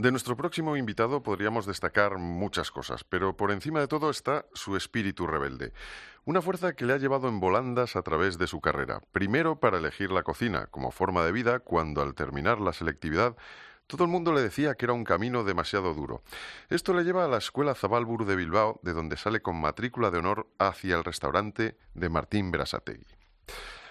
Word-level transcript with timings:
De 0.00 0.10
nuestro 0.10 0.34
próximo 0.34 0.78
invitado 0.78 1.22
podríamos 1.22 1.66
destacar 1.66 2.16
muchas 2.16 2.70
cosas, 2.70 3.04
pero 3.04 3.36
por 3.36 3.50
encima 3.50 3.80
de 3.80 3.86
todo 3.86 4.08
está 4.08 4.46
su 4.54 4.74
espíritu 4.74 5.26
rebelde. 5.26 5.74
Una 6.24 6.40
fuerza 6.40 6.72
que 6.72 6.86
le 6.86 6.94
ha 6.94 6.96
llevado 6.96 7.28
en 7.28 7.38
volandas 7.38 7.96
a 7.96 8.02
través 8.02 8.38
de 8.38 8.46
su 8.46 8.62
carrera. 8.62 9.02
Primero 9.12 9.60
para 9.60 9.76
elegir 9.76 10.10
la 10.10 10.22
cocina 10.22 10.68
como 10.70 10.90
forma 10.90 11.22
de 11.22 11.32
vida, 11.32 11.58
cuando 11.58 12.00
al 12.00 12.14
terminar 12.14 12.62
la 12.62 12.72
selectividad 12.72 13.36
todo 13.86 14.04
el 14.04 14.10
mundo 14.10 14.32
le 14.32 14.40
decía 14.40 14.74
que 14.74 14.86
era 14.86 14.94
un 14.94 15.04
camino 15.04 15.44
demasiado 15.44 15.92
duro. 15.92 16.22
Esto 16.70 16.94
le 16.94 17.04
lleva 17.04 17.26
a 17.26 17.28
la 17.28 17.36
Escuela 17.36 17.74
Zabalbur 17.74 18.24
de 18.24 18.36
Bilbao, 18.36 18.80
de 18.82 18.94
donde 18.94 19.18
sale 19.18 19.42
con 19.42 19.60
matrícula 19.60 20.10
de 20.10 20.16
honor 20.16 20.46
hacia 20.58 20.96
el 20.96 21.04
restaurante 21.04 21.76
de 21.92 22.08
Martín 22.08 22.50
Berasategui. 22.50 23.04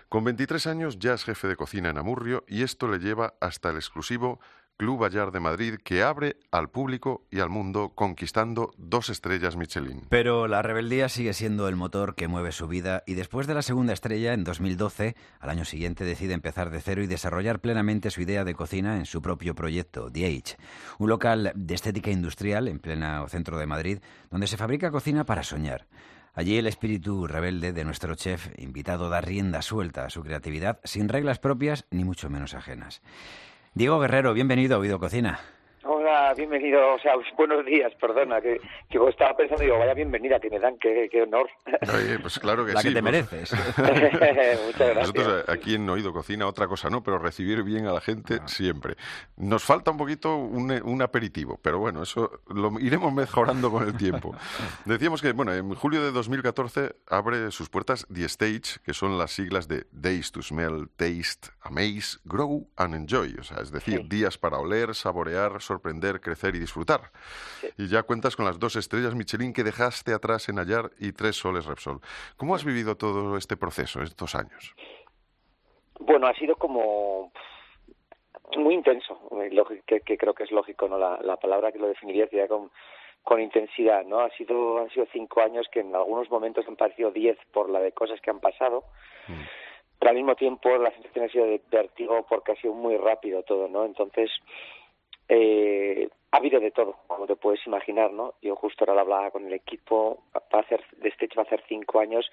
Con 0.10 0.24
23 0.24 0.66
años 0.66 0.98
ya 0.98 1.14
es 1.14 1.24
jefe 1.24 1.48
de 1.48 1.56
cocina 1.56 1.92
en 1.92 2.00
Amurrio 2.00 2.44
y 2.48 2.64
esto 2.64 2.88
le 2.88 2.98
lleva 2.98 3.36
hasta 3.40 3.70
el 3.70 3.76
exclusivo 3.76 4.40
Club 4.80 4.98
Bayard 4.98 5.34
de 5.34 5.42
Madrid 5.42 5.76
que 5.84 6.04
abre 6.04 6.38
al 6.52 6.70
público 6.70 7.26
y 7.30 7.42
al 7.42 7.50
mundo 7.50 7.92
conquistando 7.96 8.72
dos 8.78 9.10
estrellas 9.10 9.58
Michelin. 9.58 10.04
Pero 10.08 10.48
la 10.48 10.62
rebeldía 10.62 11.10
sigue 11.10 11.34
siendo 11.34 11.68
el 11.68 11.76
motor 11.76 12.16
que 12.16 12.30
mueve 12.30 12.54
su 12.54 12.66
vida 12.70 13.04
y 13.06 13.16
después 13.16 13.46
de 13.46 13.56
la 13.56 13.62
segunda 13.62 13.92
estrella 13.92 14.34
en 14.34 14.46
2012, 14.46 15.18
al 15.42 15.50
año 15.50 15.66
siguiente 15.66 16.06
decide 16.06 16.34
empezar 16.34 16.70
de 16.70 16.80
cero 16.80 17.04
y 17.04 17.08
desarrollar 17.08 17.60
plenamente 17.60 18.10
su 18.10 18.22
idea 18.22 18.46
de 18.46 18.56
cocina 18.56 18.96
en 18.96 19.06
su 19.06 19.22
propio 19.22 19.54
proyecto, 19.54 20.08
Age, 20.08 20.56
un 20.98 21.10
local 21.10 21.52
de 21.56 21.76
estética 21.76 22.12
industrial 22.12 22.70
en 22.70 22.80
pleno 22.80 23.28
centro 23.28 23.58
de 23.60 23.68
Madrid 23.68 24.00
donde 24.32 24.48
se 24.48 24.56
fabrica 24.56 24.92
cocina 24.92 25.26
para 25.26 25.44
soñar. 25.44 25.88
Allí 26.34 26.58
el 26.58 26.68
espíritu 26.68 27.28
rebelde 27.28 27.74
de 27.74 27.84
nuestro 27.84 28.16
chef, 28.16 28.48
invitado 28.58 29.10
da 29.10 29.20
rienda 29.20 29.62
suelta 29.62 30.06
a 30.06 30.10
su 30.10 30.24
creatividad, 30.24 30.80
sin 30.86 31.10
reglas 31.10 31.38
propias 31.38 31.86
ni 31.92 32.06
mucho 32.06 32.30
menos 32.30 32.54
ajenas. 32.54 33.02
Diego 33.76 34.00
Guerrero, 34.00 34.34
bienvenido 34.34 34.76
a 34.76 34.80
Oído 34.80 35.00
Cocina. 35.00 35.40
Bienvenido, 36.36 36.96
o 36.96 37.00
sea, 37.00 37.14
buenos 37.38 37.66
días, 37.66 37.94
perdona, 38.00 38.42
que, 38.42 38.60
que 38.90 38.98
estaba 39.10 39.36
pensando, 39.38 39.64
digo, 39.64 39.78
vaya 39.78 39.94
bienvenida 39.94 40.40
que 40.40 40.50
me 40.50 40.60
dan, 40.60 40.78
qué, 40.80 41.08
qué 41.12 41.22
honor. 41.24 41.50
Oye, 41.94 42.18
pues 42.20 42.40
claro 42.40 42.66
que 42.66 42.74
La 42.74 42.82
sí. 42.82 42.90
que 42.90 42.94
te 42.96 43.02
pues- 43.02 43.12
mereces. 43.32 43.52
Muchas 43.78 44.20
gracias. 44.80 44.96
Nosotros 44.96 45.44
eh, 45.48 45.52
aquí 45.52 45.76
en 45.76 45.90
Oído 45.90 46.12
Cocina, 46.14 46.48
otra 46.48 46.68
cosa 46.68 46.90
no, 46.90 47.04
pero 47.04 47.20
recibir 47.20 47.64
bien 47.64 47.86
a 47.86 47.94
la 47.94 48.02
gente 48.02 48.40
siempre. 48.46 48.96
Nos 49.38 49.64
falta 49.64 49.92
un 49.92 49.98
poquito 49.98 50.36
un, 50.36 50.72
un 50.84 51.02
aperitivo, 51.02 51.60
pero 51.62 51.80
bueno, 51.80 52.04
eso 52.04 52.42
lo 52.48 52.80
iremos 52.80 53.14
mejorando 53.14 53.72
con 53.72 53.84
el 53.88 53.96
tiempo. 53.96 54.36
Decíamos 54.86 55.22
que, 55.22 55.32
bueno, 55.34 55.54
en 55.54 55.74
julio 55.76 56.04
de 56.04 56.12
2014 56.12 56.96
abre 57.08 57.52
sus 57.52 57.70
puertas 57.70 58.08
The 58.14 58.26
Stage, 58.26 58.80
que 58.84 58.94
son 58.94 59.18
las 59.18 59.32
siglas 59.32 59.68
de 59.68 59.86
Days 59.92 60.32
to 60.32 60.42
Smell, 60.42 60.90
Taste, 60.96 61.50
Amaze, 61.62 62.18
Grow 62.26 62.68
and 62.78 62.96
Enjoy. 62.96 63.36
O 63.40 63.44
sea, 63.44 63.58
es 63.62 63.72
decir, 63.72 64.00
Sí. 64.02 64.08
días 64.10 64.38
para 64.38 64.58
oler, 64.58 64.96
saborear, 64.96 65.62
sorprender, 65.62 65.99
crecer 66.22 66.56
y 66.56 66.60
disfrutar. 66.60 67.12
Y 67.78 67.88
ya 67.88 68.04
cuentas 68.04 68.36
con 68.36 68.46
las 68.46 68.60
dos 68.60 68.76
estrellas 68.76 69.16
Michelin 69.16 69.54
que 69.54 69.64
dejaste 69.64 70.14
atrás 70.14 70.50
en 70.50 70.60
Ayar 70.60 70.92
y 71.00 71.12
tres 71.12 71.36
soles 71.36 71.66
Repsol. 71.66 72.00
¿Cómo 72.38 72.56
has 72.56 72.64
vivido 72.64 72.96
todo 72.96 73.38
este 73.38 73.58
proceso, 73.58 74.02
estos 74.02 74.36
años? 74.36 74.74
Bueno, 76.00 76.28
ha 76.28 76.34
sido 76.36 76.56
como 76.56 77.32
muy 78.58 78.74
intenso, 78.74 79.20
eh, 79.42 79.52
que, 79.86 80.02
que 80.02 80.18
creo 80.18 80.34
que 80.34 80.44
es 80.44 80.52
lógico, 80.52 80.88
¿no? 80.88 80.98
La, 80.98 81.20
la 81.22 81.38
palabra 81.38 81.72
que 81.72 81.78
lo 81.80 81.88
definiría 81.88 82.28
sería 82.28 82.48
con, 82.48 82.72
con 83.24 83.42
intensidad, 83.42 84.06
¿no? 84.06 84.22
Ha 84.22 84.30
sido, 84.32 84.80
han 84.80 84.90
sido 84.90 85.06
cinco 85.12 85.42
años 85.42 85.68
que 85.72 85.82
en 85.82 85.96
algunos 85.96 86.30
momentos 86.32 86.68
han 86.68 86.76
parecido 86.76 87.12
diez 87.12 87.38
por 87.52 87.70
la 87.70 87.80
de 87.80 87.92
cosas 87.92 88.20
que 88.22 88.32
han 88.32 88.40
pasado, 88.40 88.86
pero 90.00 90.10
al 90.10 90.16
mismo 90.16 90.36
tiempo 90.36 90.76
la 90.78 90.92
sensación 90.92 91.26
ha 91.26 91.30
sido 91.30 91.46
de 91.46 91.62
vértigo 91.70 92.26
porque 92.28 92.54
ha 92.54 92.56
sido 92.56 92.74
muy 92.74 92.98
rápido 92.98 93.44
todo, 93.44 93.68
¿no? 93.68 93.86
Entonces, 93.86 94.32
eh, 95.30 96.10
ha 96.32 96.38
habido 96.38 96.60
de 96.60 96.72
todo, 96.72 96.98
como 97.08 97.28
te 97.28 97.36
puedes 97.36 97.66
imaginar, 97.66 98.12
¿no? 98.12 98.34
Yo 98.42 98.56
justo 98.56 98.86
ahora 98.86 99.02
hablaba 99.02 99.32
con 99.32 99.46
el 99.46 99.54
equipo, 99.54 100.24
va 100.36 100.60
a 100.60 100.62
hacer, 100.62 100.84
de 100.98 101.10
este 101.10 101.26
hecho 101.26 101.38
va 101.38 101.44
a 101.44 101.46
hacer 101.46 101.64
cinco 101.68 102.00
años 102.00 102.30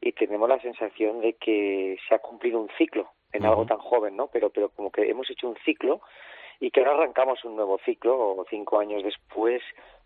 y 0.00 0.12
tenemos 0.12 0.48
la 0.48 0.60
sensación 0.60 1.20
de 1.20 1.34
que 1.34 1.98
se 2.08 2.14
ha 2.14 2.18
cumplido 2.18 2.60
un 2.60 2.70
ciclo 2.78 3.10
en 3.32 3.44
algo 3.44 3.66
tan 3.66 3.78
joven, 3.78 4.16
¿no? 4.16 4.28
Pero, 4.28 4.50
pero 4.50 4.68
como 4.70 4.90
que 4.90 5.10
hemos 5.10 5.28
hecho 5.30 5.48
un 5.48 5.56
ciclo 5.64 6.00
y 6.60 6.70
que 6.70 6.80
ahora 6.80 6.92
arrancamos 6.92 7.44
un 7.44 7.56
nuevo 7.56 7.78
ciclo, 7.84 8.44
cinco 8.48 8.78
años 8.78 9.02
después, 9.02 9.62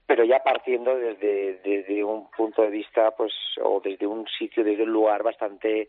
pero 0.06 0.24
ya 0.24 0.42
partiendo 0.42 0.96
desde, 0.96 1.60
desde 1.62 2.02
un 2.02 2.30
punto 2.30 2.62
de 2.62 2.70
vista, 2.70 3.12
pues, 3.12 3.32
o 3.62 3.80
desde 3.80 4.06
un 4.06 4.26
sitio, 4.26 4.64
desde 4.64 4.82
un 4.82 4.92
lugar 4.92 5.22
bastante 5.22 5.88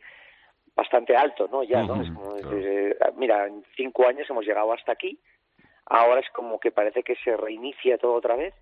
bastante 0.75 1.15
alto, 1.15 1.49
¿no? 1.51 1.63
Ya, 1.63 1.83
¿no? 1.83 2.01
Es 2.01 2.09
como 2.11 2.35
claro. 2.35 2.57
eh, 2.57 2.95
mira, 3.15 3.47
en 3.47 3.63
cinco 3.75 4.07
años 4.07 4.29
hemos 4.29 4.45
llegado 4.45 4.71
hasta 4.71 4.93
aquí, 4.93 5.19
ahora 5.91 6.21
es 6.21 6.29
como 6.31 6.59
que 6.59 6.71
parece 6.71 7.03
que 7.03 7.15
se 7.17 7.35
reinicia 7.35 7.97
todo 7.97 8.13
otra 8.13 8.35
vez, 8.35 8.53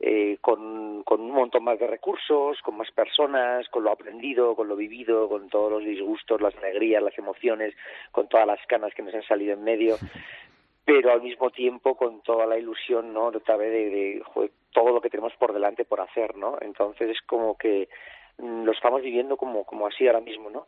eh, 0.00 0.36
con, 0.40 1.02
con 1.04 1.20
un 1.20 1.30
montón 1.30 1.64
más 1.64 1.78
de 1.78 1.86
recursos, 1.86 2.60
con 2.62 2.76
más 2.76 2.90
personas, 2.90 3.68
con 3.68 3.84
lo 3.84 3.90
aprendido, 3.90 4.54
con 4.54 4.68
lo 4.68 4.76
vivido, 4.76 5.28
con 5.28 5.48
todos 5.48 5.70
los 5.70 5.84
disgustos, 5.84 6.40
las 6.40 6.54
alegrías, 6.56 7.02
las 7.02 7.16
emociones, 7.16 7.74
con 8.10 8.28
todas 8.28 8.46
las 8.46 8.58
canas 8.66 8.92
que 8.94 9.02
nos 9.02 9.14
han 9.14 9.22
salido 9.22 9.54
en 9.54 9.64
medio, 9.64 9.96
pero 10.84 11.12
al 11.12 11.22
mismo 11.22 11.50
tiempo 11.50 11.96
con 11.96 12.20
toda 12.22 12.46
la 12.46 12.58
ilusión, 12.58 13.14
¿no? 13.14 13.30
De 13.30 13.38
otra 13.38 13.56
vez 13.56 13.70
de, 13.70 13.90
de, 13.90 14.22
joder, 14.24 14.50
todo 14.72 14.92
lo 14.92 15.00
que 15.00 15.08
tenemos 15.08 15.32
por 15.38 15.52
delante 15.52 15.84
por 15.84 16.00
hacer, 16.00 16.36
¿no? 16.36 16.58
Entonces 16.60 17.10
es 17.10 17.20
como 17.22 17.56
que 17.56 17.88
mm, 18.38 18.64
lo 18.64 18.72
estamos 18.72 19.02
viviendo 19.02 19.36
como, 19.36 19.64
como 19.64 19.86
así 19.86 20.06
ahora 20.06 20.20
mismo, 20.20 20.50
¿no? 20.50 20.66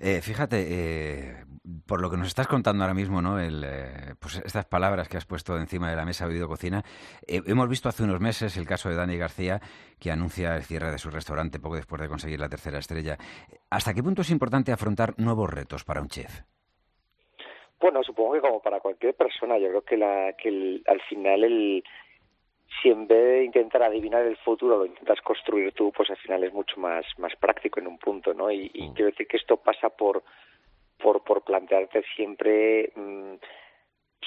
Eh, 0.00 0.20
fíjate, 0.22 0.66
eh, 0.68 1.44
por 1.88 2.02
lo 2.02 2.10
que 2.10 2.18
nos 2.18 2.28
estás 2.28 2.46
contando 2.46 2.84
ahora 2.84 2.94
mismo, 2.94 3.22
¿no? 3.22 3.40
El, 3.40 3.64
eh, 3.64 4.14
pues 4.20 4.36
estas 4.44 4.66
palabras 4.66 5.08
que 5.08 5.16
has 5.16 5.24
puesto 5.24 5.56
encima 5.56 5.88
de 5.90 5.96
la 5.96 6.04
mesa 6.04 6.26
de 6.28 6.34
Oído 6.34 6.46
Cocina, 6.46 6.82
eh, 7.26 7.40
hemos 7.46 7.68
visto 7.68 7.88
hace 7.88 8.04
unos 8.04 8.20
meses 8.20 8.56
el 8.58 8.66
caso 8.66 8.90
de 8.90 8.94
Dani 8.96 9.16
García, 9.16 9.58
que 9.98 10.10
anuncia 10.12 10.54
el 10.54 10.62
cierre 10.64 10.90
de 10.92 10.98
su 10.98 11.10
restaurante 11.10 11.58
poco 11.58 11.76
después 11.76 12.00
de 12.02 12.08
conseguir 12.08 12.38
la 12.38 12.48
tercera 12.50 12.78
estrella. 12.78 13.16
¿Hasta 13.70 13.94
qué 13.94 14.02
punto 14.02 14.20
es 14.22 14.30
importante 14.30 14.70
afrontar 14.70 15.14
nuevos 15.16 15.50
retos 15.52 15.82
para 15.84 16.02
un 16.02 16.08
chef? 16.08 16.42
Bueno, 17.80 18.02
supongo 18.02 18.34
que 18.34 18.40
como 18.40 18.60
para 18.60 18.80
cualquier 18.80 19.14
persona, 19.14 19.56
yo 19.58 19.68
creo 19.68 19.82
que, 19.82 19.96
la, 19.96 20.32
que 20.34 20.48
el- 20.50 20.82
al 20.86 21.00
final 21.08 21.44
el, 21.44 21.84
si 22.82 22.90
en 22.90 23.06
vez 23.06 23.18
de 23.18 23.44
intentar 23.44 23.82
adivinar 23.82 24.22
el 24.26 24.36
futuro 24.38 24.76
lo 24.78 24.84
intentas 24.86 25.20
construir 25.22 25.72
tú, 25.72 25.90
pues 25.96 26.10
al 26.10 26.16
final 26.18 26.44
es 26.44 26.52
mucho 26.52 26.78
más, 26.78 27.06
más 27.18 27.34
práctico 27.36 27.80
en 27.80 27.86
un 27.86 27.98
punto, 27.98 28.34
¿no? 28.34 28.50
Y, 28.50 28.70
y 28.74 28.88
Mm. 28.90 28.92
quiero 28.94 29.10
decir 29.12 29.26
que 29.26 29.36
esto 29.38 29.56
pasa 29.56 29.88
por, 29.88 30.22
por, 30.98 31.22
por 31.24 31.42
plantearte 31.42 32.02
siempre, 32.14 32.92
mm, 32.94 33.34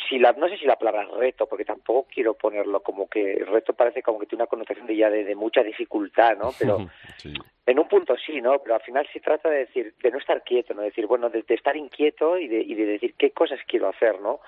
si 0.09 0.17
la, 0.19 0.31
no 0.33 0.47
sé 0.47 0.57
si 0.57 0.65
la 0.65 0.77
palabra 0.77 1.05
reto, 1.17 1.47
porque 1.47 1.65
tampoco 1.65 2.07
quiero 2.11 2.33
ponerlo 2.33 2.81
como 2.81 3.07
que 3.07 3.43
reto 3.45 3.73
parece 3.73 4.01
como 4.01 4.19
que 4.19 4.25
tiene 4.25 4.43
una 4.43 4.49
connotación 4.49 4.87
de 4.87 4.95
ya 4.95 5.09
de, 5.09 5.23
de 5.23 5.35
mucha 5.35 5.63
dificultad, 5.63 6.37
¿no? 6.37 6.51
Pero 6.57 6.77
Sí. 7.17 7.33
en 7.65 7.79
un 7.79 7.87
punto 7.87 8.15
sí, 8.17 8.41
¿no? 8.41 8.59
Pero 8.63 8.75
al 8.75 8.81
final 8.81 9.07
se 9.11 9.19
trata 9.19 9.49
de 9.49 9.59
decir, 9.59 9.93
de 10.01 10.11
no 10.11 10.17
estar 10.17 10.43
quieto, 10.43 10.73
¿no? 10.73 10.81
Decir, 10.81 11.05
bueno, 11.07 11.29
de, 11.29 11.43
de 11.43 11.55
estar 11.55 11.75
inquieto 11.75 12.37
y 12.37 12.47
de, 12.47 12.61
y 12.61 12.73
de 12.73 12.85
decir 12.85 13.15
qué 13.17 13.31
cosas 13.31 13.59
quiero 13.67 13.89
hacer, 13.89 14.19
¿no? 14.21 14.39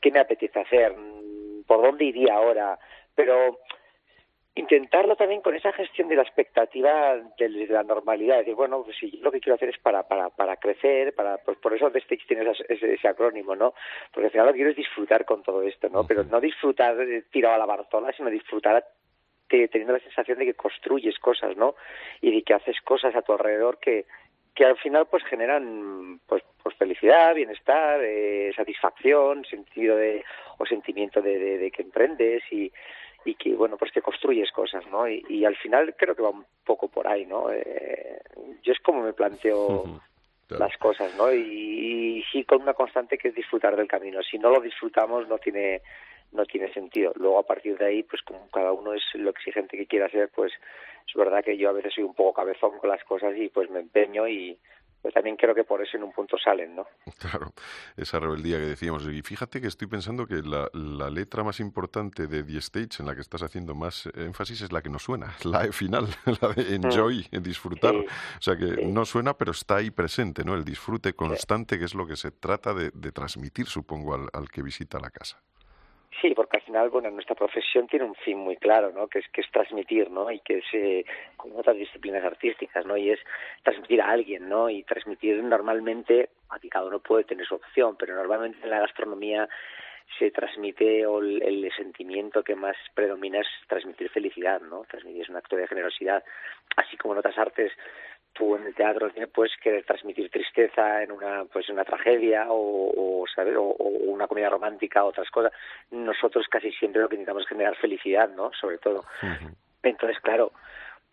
¿Qué 0.00 0.10
me 0.10 0.20
apetece 0.20 0.60
hacer? 0.60 0.94
¿Por 1.66 1.82
dónde 1.82 2.04
iría 2.04 2.34
ahora? 2.34 2.78
Pero 3.14 3.58
intentarlo 4.54 5.16
también 5.16 5.40
con 5.40 5.54
esa 5.54 5.72
gestión 5.72 6.08
de 6.08 6.16
la 6.16 6.22
expectativa 6.22 7.16
de, 7.38 7.48
de 7.48 7.66
la 7.68 7.82
normalidad, 7.84 8.38
decir, 8.38 8.54
bueno, 8.54 8.82
pues 8.84 8.96
si 8.98 9.10
yo 9.10 9.22
lo 9.22 9.32
que 9.32 9.40
quiero 9.40 9.54
hacer 9.54 9.70
es 9.70 9.78
para, 9.78 10.02
para, 10.06 10.28
para 10.28 10.56
crecer, 10.56 11.14
para, 11.14 11.38
pues 11.38 11.56
por 11.58 11.72
eso 11.74 11.90
The 11.90 12.00
Stage 12.00 12.26
tiene 12.28 12.50
ese, 12.50 12.92
ese 12.94 13.08
acrónimo, 13.08 13.56
¿no? 13.56 13.72
Porque 14.12 14.26
al 14.26 14.30
final 14.30 14.46
lo 14.46 14.52
que 14.52 14.58
quiero 14.58 14.70
es 14.70 14.76
disfrutar 14.76 15.24
con 15.24 15.42
todo 15.42 15.62
esto, 15.62 15.88
¿no? 15.88 16.06
Pero 16.06 16.24
no 16.24 16.38
disfrutar 16.40 16.96
tirado 17.30 17.54
a 17.54 17.58
la 17.58 17.66
barzola, 17.66 18.12
sino 18.12 18.28
disfrutar 18.28 18.84
te- 19.48 19.68
teniendo 19.68 19.94
la 19.94 20.00
sensación 20.00 20.38
de 20.38 20.44
que 20.46 20.54
construyes 20.54 21.18
cosas, 21.18 21.56
¿no? 21.56 21.74
Y 22.20 22.34
de 22.34 22.42
que 22.42 22.52
haces 22.54 22.78
cosas 22.82 23.14
a 23.16 23.22
tu 23.22 23.32
alrededor 23.32 23.78
que, 23.78 24.04
que 24.54 24.66
al 24.66 24.76
final 24.76 25.06
pues 25.10 25.24
generan 25.24 26.20
pues, 26.26 26.42
pues 26.62 26.76
felicidad, 26.76 27.34
bienestar, 27.34 28.00
eh, 28.02 28.52
satisfacción, 28.54 29.46
sentido 29.46 29.96
de 29.96 30.22
o 30.58 30.66
sentimiento 30.66 31.22
de, 31.22 31.38
de- 31.38 31.56
de 31.58 31.70
que 31.70 31.80
emprendes 31.80 32.42
y, 32.52 32.70
y 33.24 33.34
que 33.34 33.54
bueno 33.54 33.76
pues 33.76 33.92
que 33.92 34.02
construyes 34.02 34.50
cosas, 34.52 34.84
¿no? 34.90 35.08
Y, 35.08 35.24
y 35.28 35.44
al 35.44 35.56
final 35.56 35.94
creo 35.96 36.14
que 36.14 36.22
va 36.22 36.30
un 36.30 36.44
poco 36.64 36.88
por 36.88 37.06
ahí, 37.06 37.26
¿no? 37.26 37.50
Eh, 37.50 38.20
yo 38.62 38.72
es 38.72 38.80
como 38.80 39.02
me 39.02 39.12
planteo 39.12 39.84
claro. 40.48 40.64
las 40.64 40.76
cosas, 40.78 41.14
¿no? 41.16 41.32
Y, 41.32 42.18
y 42.18 42.24
sí 42.32 42.44
con 42.44 42.62
una 42.62 42.74
constante 42.74 43.18
que 43.18 43.28
es 43.28 43.34
disfrutar 43.34 43.76
del 43.76 43.88
camino. 43.88 44.22
Si 44.22 44.38
no 44.38 44.50
lo 44.50 44.60
disfrutamos 44.60 45.28
no 45.28 45.38
tiene 45.38 45.82
no 46.32 46.44
tiene 46.46 46.72
sentido. 46.72 47.12
Luego 47.16 47.38
a 47.38 47.46
partir 47.46 47.76
de 47.76 47.86
ahí, 47.86 48.02
pues 48.02 48.22
como 48.22 48.48
cada 48.50 48.72
uno 48.72 48.94
es 48.94 49.02
lo 49.14 49.30
exigente 49.30 49.76
que 49.76 49.86
quiera 49.86 50.08
ser, 50.08 50.30
pues 50.34 50.52
es 51.06 51.14
verdad 51.14 51.44
que 51.44 51.56
yo 51.56 51.68
a 51.68 51.72
veces 51.72 51.94
soy 51.94 52.04
un 52.04 52.14
poco 52.14 52.32
cabezón 52.32 52.78
con 52.78 52.88
las 52.88 53.04
cosas 53.04 53.36
y 53.36 53.48
pues 53.48 53.70
me 53.70 53.80
empeño 53.80 54.26
y 54.26 54.58
pues 55.02 55.12
también 55.12 55.36
creo 55.36 55.54
que 55.54 55.64
por 55.64 55.82
eso 55.82 55.96
en 55.96 56.04
un 56.04 56.12
punto 56.12 56.36
salen, 56.38 56.76
¿no? 56.76 56.86
Claro, 57.18 57.52
esa 57.96 58.18
rebeldía 58.20 58.58
que 58.58 58.66
decíamos. 58.66 59.06
Y 59.06 59.22
fíjate 59.22 59.60
que 59.60 59.66
estoy 59.66 59.88
pensando 59.88 60.26
que 60.26 60.42
la, 60.42 60.68
la 60.72 61.10
letra 61.10 61.42
más 61.42 61.60
importante 61.60 62.26
de 62.26 62.42
The 62.42 62.58
Stage, 62.58 63.00
en 63.00 63.06
la 63.06 63.14
que 63.14 63.20
estás 63.20 63.42
haciendo 63.42 63.74
más 63.74 64.06
énfasis, 64.14 64.62
es 64.62 64.72
la 64.72 64.82
que 64.82 64.88
no 64.88 64.98
suena, 64.98 65.34
la 65.44 65.64
E 65.64 65.72
final, 65.72 66.08
la 66.40 66.48
de 66.48 66.74
enjoy, 66.76 67.26
disfrutar. 67.30 67.94
Sí, 67.94 68.06
o 68.38 68.42
sea 68.42 68.56
que 68.56 68.74
sí. 68.76 68.86
no 68.86 69.04
suena, 69.04 69.34
pero 69.34 69.52
está 69.52 69.76
ahí 69.76 69.90
presente, 69.90 70.44
¿no? 70.44 70.54
El 70.54 70.64
disfrute 70.64 71.14
constante, 71.14 71.78
que 71.78 71.84
es 71.84 71.94
lo 71.94 72.06
que 72.06 72.16
se 72.16 72.30
trata 72.30 72.74
de, 72.74 72.90
de 72.94 73.12
transmitir, 73.12 73.66
supongo, 73.66 74.14
al, 74.14 74.28
al 74.32 74.48
que 74.50 74.62
visita 74.62 75.00
la 75.00 75.10
casa. 75.10 75.42
Sí, 76.22 76.34
porque 76.36 76.58
al 76.58 76.62
final, 76.62 76.88
bueno, 76.88 77.10
nuestra 77.10 77.34
profesión 77.34 77.88
tiene 77.88 78.04
un 78.04 78.14
fin 78.14 78.38
muy 78.38 78.56
claro, 78.56 78.92
¿no? 78.92 79.08
Que 79.08 79.18
es 79.18 79.28
que 79.32 79.40
es 79.40 79.50
transmitir, 79.50 80.08
¿no? 80.08 80.30
Y 80.30 80.38
que 80.38 80.58
es 80.58 80.64
eh, 80.72 81.04
como 81.36 81.58
otras 81.58 81.76
disciplinas 81.76 82.24
artísticas, 82.24 82.86
¿no? 82.86 82.96
Y 82.96 83.10
es 83.10 83.18
transmitir 83.64 84.00
a 84.00 84.10
alguien, 84.10 84.48
¿no? 84.48 84.70
Y 84.70 84.84
transmitir 84.84 85.42
normalmente, 85.42 86.30
aquí 86.50 86.68
cada 86.68 86.86
uno 86.86 87.00
puede 87.00 87.24
tener 87.24 87.44
su 87.44 87.56
opción, 87.56 87.96
pero 87.98 88.14
normalmente 88.14 88.60
en 88.62 88.70
la 88.70 88.78
gastronomía 88.78 89.48
se 90.16 90.30
transmite 90.30 91.04
o 91.06 91.18
el, 91.18 91.72
sentimiento 91.76 92.44
que 92.44 92.54
más 92.54 92.76
predomina 92.94 93.40
es 93.40 93.48
transmitir 93.66 94.08
felicidad, 94.10 94.60
¿no? 94.60 94.84
Transmitir 94.88 95.22
es 95.22 95.28
un 95.28 95.36
acto 95.36 95.56
de 95.56 95.66
generosidad, 95.66 96.22
así 96.76 96.96
como 96.96 97.14
en 97.14 97.18
otras 97.18 97.36
artes 97.36 97.72
tú 98.32 98.56
en 98.56 98.66
el 98.66 98.74
teatro 98.74 99.10
puedes 99.32 99.52
querer 99.62 99.84
transmitir 99.84 100.30
tristeza 100.30 101.02
en 101.02 101.12
una 101.12 101.44
pues 101.44 101.68
una 101.68 101.84
tragedia 101.84 102.46
o, 102.48 103.22
o 103.22 103.24
¿sabes? 103.34 103.54
O, 103.56 103.74
una 104.06 104.26
comedia 104.26 104.50
romántica 104.50 105.04
o 105.04 105.08
otras 105.08 105.30
cosas. 105.30 105.52
Nosotros 105.90 106.46
casi 106.50 106.72
siempre 106.72 107.02
lo 107.02 107.08
que 107.08 107.16
intentamos 107.16 107.42
es 107.42 107.48
generar 107.48 107.76
felicidad 107.76 108.28
no 108.28 108.50
sobre 108.58 108.78
todo. 108.78 109.04
Entonces 109.82 110.18
claro 110.20 110.52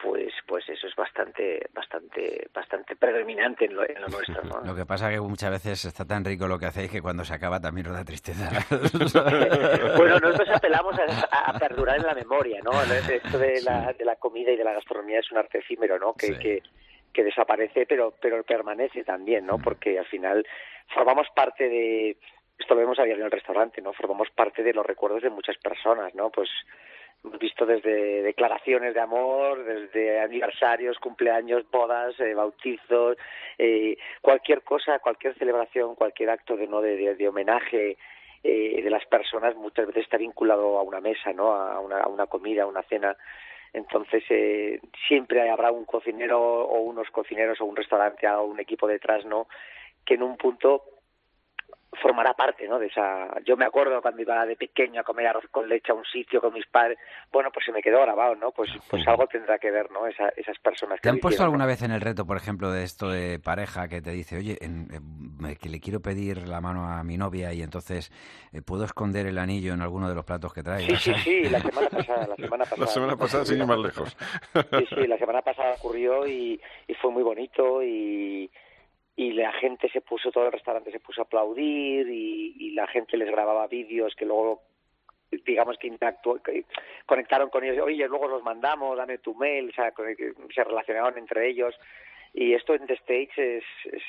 pues 0.01 0.33
pues 0.48 0.68
eso 0.69 0.88
es 0.88 0.95
bastante 0.95 1.69
bastante 1.74 2.48
bastante 2.54 2.95
predominante 2.95 3.66
en 3.66 3.75
lo, 3.75 3.83
nuestro 4.10 4.44
¿no? 4.44 4.62
lo 4.66 4.74
que 4.74 4.86
pasa 4.86 5.10
que 5.10 5.19
muchas 5.19 5.51
veces 5.51 5.83
está 5.86 6.06
tan 6.06 6.24
rico 6.24 6.48
lo 6.48 6.57
que 6.57 6.68
hacéis 6.68 6.89
que 6.89 7.01
cuando 7.01 7.25
se 7.25 7.33
acaba 7.33 7.60
también 7.60 7.88
nos 7.88 7.98
da 7.98 8.06
tristeza. 8.06 8.50
Bueno 9.98 10.19
nosotros 10.19 10.50
apelamos 10.56 10.95
a, 11.31 11.60
perdurar 11.60 11.98
en 11.98 12.04
la 12.04 12.13
memoria 12.13 12.62
no 12.63 12.71
esto 12.81 13.38
de 13.38 13.62
la, 13.62 13.92
de 13.92 14.06
la 14.06 14.16
comida 14.16 14.51
y 14.51 14.56
de 14.56 14.63
la 14.63 14.74
gastronomía 14.74 15.19
es 15.19 15.30
un 15.31 15.38
arte 15.38 15.57
efímero 15.57 16.00
no 16.00 16.13
que, 16.13 16.39
que 16.39 16.63
que 17.13 17.23
desaparece 17.23 17.85
pero 17.85 18.13
pero 18.21 18.44
permanece 18.44 19.03
también 19.03 19.45
no 19.45 19.57
porque 19.59 19.97
al 20.00 20.06
final 20.06 20.45
formamos 20.94 21.27
parte 21.35 21.67
de 21.67 22.17
esto 22.57 22.75
lo 22.75 22.81
vemos 22.81 23.00
a 23.00 23.03
diario 23.03 23.23
en 23.23 23.25
el 23.25 23.31
restaurante 23.31 23.81
no 23.81 23.94
formamos 23.94 24.29
parte 24.31 24.63
de 24.63 24.73
los 24.73 24.85
recuerdos 24.85 25.21
de 25.21 25.29
muchas 25.29 25.57
personas 25.57 26.13
no 26.15 26.29
pues 26.29 26.50
hemos 27.23 27.39
visto 27.39 27.65
desde 27.65 28.21
declaraciones 28.21 28.94
de 28.94 29.00
amor 29.00 29.63
desde 29.63 30.21
aniversarios 30.21 30.97
cumpleaños 31.00 31.69
bodas 31.71 32.19
eh, 32.19 32.33
bautizos 32.33 33.17
eh, 33.57 33.97
cualquier 34.21 34.61
cosa 34.63 35.00
cualquier 35.00 35.38
celebración 35.38 35.95
cualquier 35.95 36.29
acto 36.29 36.56
de 36.56 36.67
no 36.67 36.81
de, 36.81 37.15
de, 37.15 37.27
homenaje 37.27 37.97
eh, 38.44 38.81
de 38.81 38.89
las 38.89 39.06
personas 39.06 39.56
muchas 39.56 39.88
veces 39.88 40.03
está 40.03 40.17
vinculado 40.17 40.77
a 40.77 40.83
una 40.83 41.01
mesa 41.01 41.33
no 41.33 41.53
a 41.53 41.79
una, 41.79 42.00
a 42.01 42.07
una 42.07 42.27
comida 42.27 42.63
a 42.63 42.67
una 42.67 42.83
cena 42.83 43.17
entonces, 43.74 44.24
eh, 44.30 44.80
siempre 45.07 45.50
habrá 45.50 45.71
un 45.71 45.86
cocinero 45.86 46.39
o 46.39 46.80
unos 46.81 47.10
cocineros 47.12 47.62
o 47.62 47.66
un 47.66 47.75
restaurante 47.75 48.27
o 48.27 48.45
un 48.45 48.60
equipo 48.60 48.88
detrás, 48.88 49.25
¿no? 49.25 49.48
Que 50.06 50.16
en 50.16 50.24
un 50.24 50.38
punto 50.38 50.83
formará 52.01 52.33
parte, 52.33 52.68
¿no? 52.68 52.77
De 52.77 52.88
esa. 52.88 53.27
Yo 53.45 53.57
me 53.57 53.65
acuerdo 53.65 54.01
cuando 54.01 54.21
iba 54.21 54.45
de 54.45 54.56
pequeño 54.56 55.01
a 55.01 55.03
comer 55.03 55.27
arroz 55.27 55.45
con 55.50 55.68
leche 55.68 55.91
a 55.91 55.95
un 55.95 56.06
sitio 56.06 56.39
con 56.39 56.53
mis 56.53 56.65
padres. 56.68 56.97
Bueno, 57.31 57.50
pues 57.51 57.65
se 57.65 57.71
me 57.71 57.81
quedó 57.81 58.01
grabado, 58.01 58.36
¿no? 58.36 58.51
Pues, 58.51 58.69
pues 58.89 59.07
algo 59.07 59.25
tendrá 59.27 59.57
que 59.57 59.71
ver, 59.71 59.89
¿no? 59.91 60.06
esas 60.07 60.59
personas. 60.59 61.00
Que 61.00 61.03
¿Te 61.03 61.09
han 61.09 61.19
puesto 61.19 61.44
alguna 61.44 61.65
vez 61.65 61.81
en 61.81 61.91
el 61.91 62.01
reto, 62.01 62.25
por 62.25 62.38
ejemplo, 62.38 62.71
de 62.71 62.83
esto 62.83 63.09
de 63.09 63.39
pareja 63.39 63.88
que 63.88 64.01
te 64.01 64.12
dice, 64.12 64.38
oye, 64.38 64.57
que 65.59 65.69
le 65.69 65.80
quiero 65.80 66.00
pedir 66.01 66.47
la 66.47 66.62
mano 66.62 66.88
a 66.88 67.03
mi 67.03 67.18
novia 67.18 67.53
y 67.53 67.62
entonces 67.62 68.12
eh, 68.53 68.62
puedo 68.62 68.85
esconder 68.85 69.25
el 69.25 69.38
anillo 69.38 69.74
en 69.74 69.81
alguno 69.81 70.07
de 70.09 70.15
los 70.15 70.25
platos 70.25 70.53
que 70.53 70.63
trae? 70.63 70.81
Sí, 70.81 70.95
sí, 70.95 71.13
sí. 71.24 71.50
La 71.50 71.59
semana 71.62 71.89
pasada, 71.89 72.27
la 72.27 72.35
semana 72.35 72.63
pasada. 72.65 72.85
La 72.85 72.88
semana 72.88 73.15
pasada, 73.15 73.45
sin 73.45 73.57
ir 73.57 73.65
más 73.65 73.80
lejos. 73.80 74.18
Sí, 74.53 74.85
sí. 74.89 75.07
La 75.07 75.18
semana 75.18 75.42
pasada 75.42 75.74
ocurrió 75.74 76.27
y, 76.27 76.62
y 76.88 76.94
fue 76.95 77.12
muy 77.12 77.24
bonito 77.24 77.81
y 77.83 78.50
y 79.19 79.33
la 79.33 79.51
gente 79.51 79.89
se 79.89 80.00
puso, 80.00 80.31
todo 80.31 80.45
el 80.45 80.54
restaurante 80.54 80.94
se 80.94 81.01
puso 81.01 81.19
a 81.19 81.25
aplaudir 81.25 82.07
y, 82.07 82.71
la 82.71 82.88
gente 82.88 83.18
les 83.18 83.30
grababa 83.30 83.68
vídeos 83.68 84.16
que 84.16 84.24
luego 84.24 84.62
digamos 85.45 85.77
que, 85.77 85.92
conectaron 87.06 87.50
con 87.50 87.66
ellos, 87.66 87.86
oye, 87.86 88.07
luego 88.07 88.30
los 88.30 88.42
mandamos, 88.44 88.95
dame 88.95 89.18
tu 89.18 89.36
mail, 89.36 89.71
o 89.71 89.74
sea, 89.74 89.92
se 90.56 90.63
relacionaron 90.63 91.18
entre 91.18 91.50
ellos. 91.50 91.75
Y 92.33 92.54
esto 92.54 92.74
en 92.74 92.88
The 92.88 92.94
Stage 92.94 93.57
es, 93.57 93.63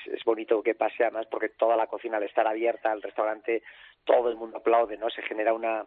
es, 0.06 0.24
bonito 0.24 0.62
que 0.62 0.76
pase 0.76 1.02
además 1.02 1.26
porque 1.28 1.48
toda 1.48 1.76
la 1.76 1.88
cocina 1.88 2.18
al 2.18 2.22
estar 2.22 2.46
abierta, 2.46 2.92
al 2.92 3.02
restaurante, 3.02 3.64
todo 4.04 4.30
el 4.30 4.36
mundo 4.36 4.58
aplaude, 4.58 4.96
¿no? 4.96 5.10
Se 5.10 5.22
genera 5.22 5.52
una, 5.52 5.86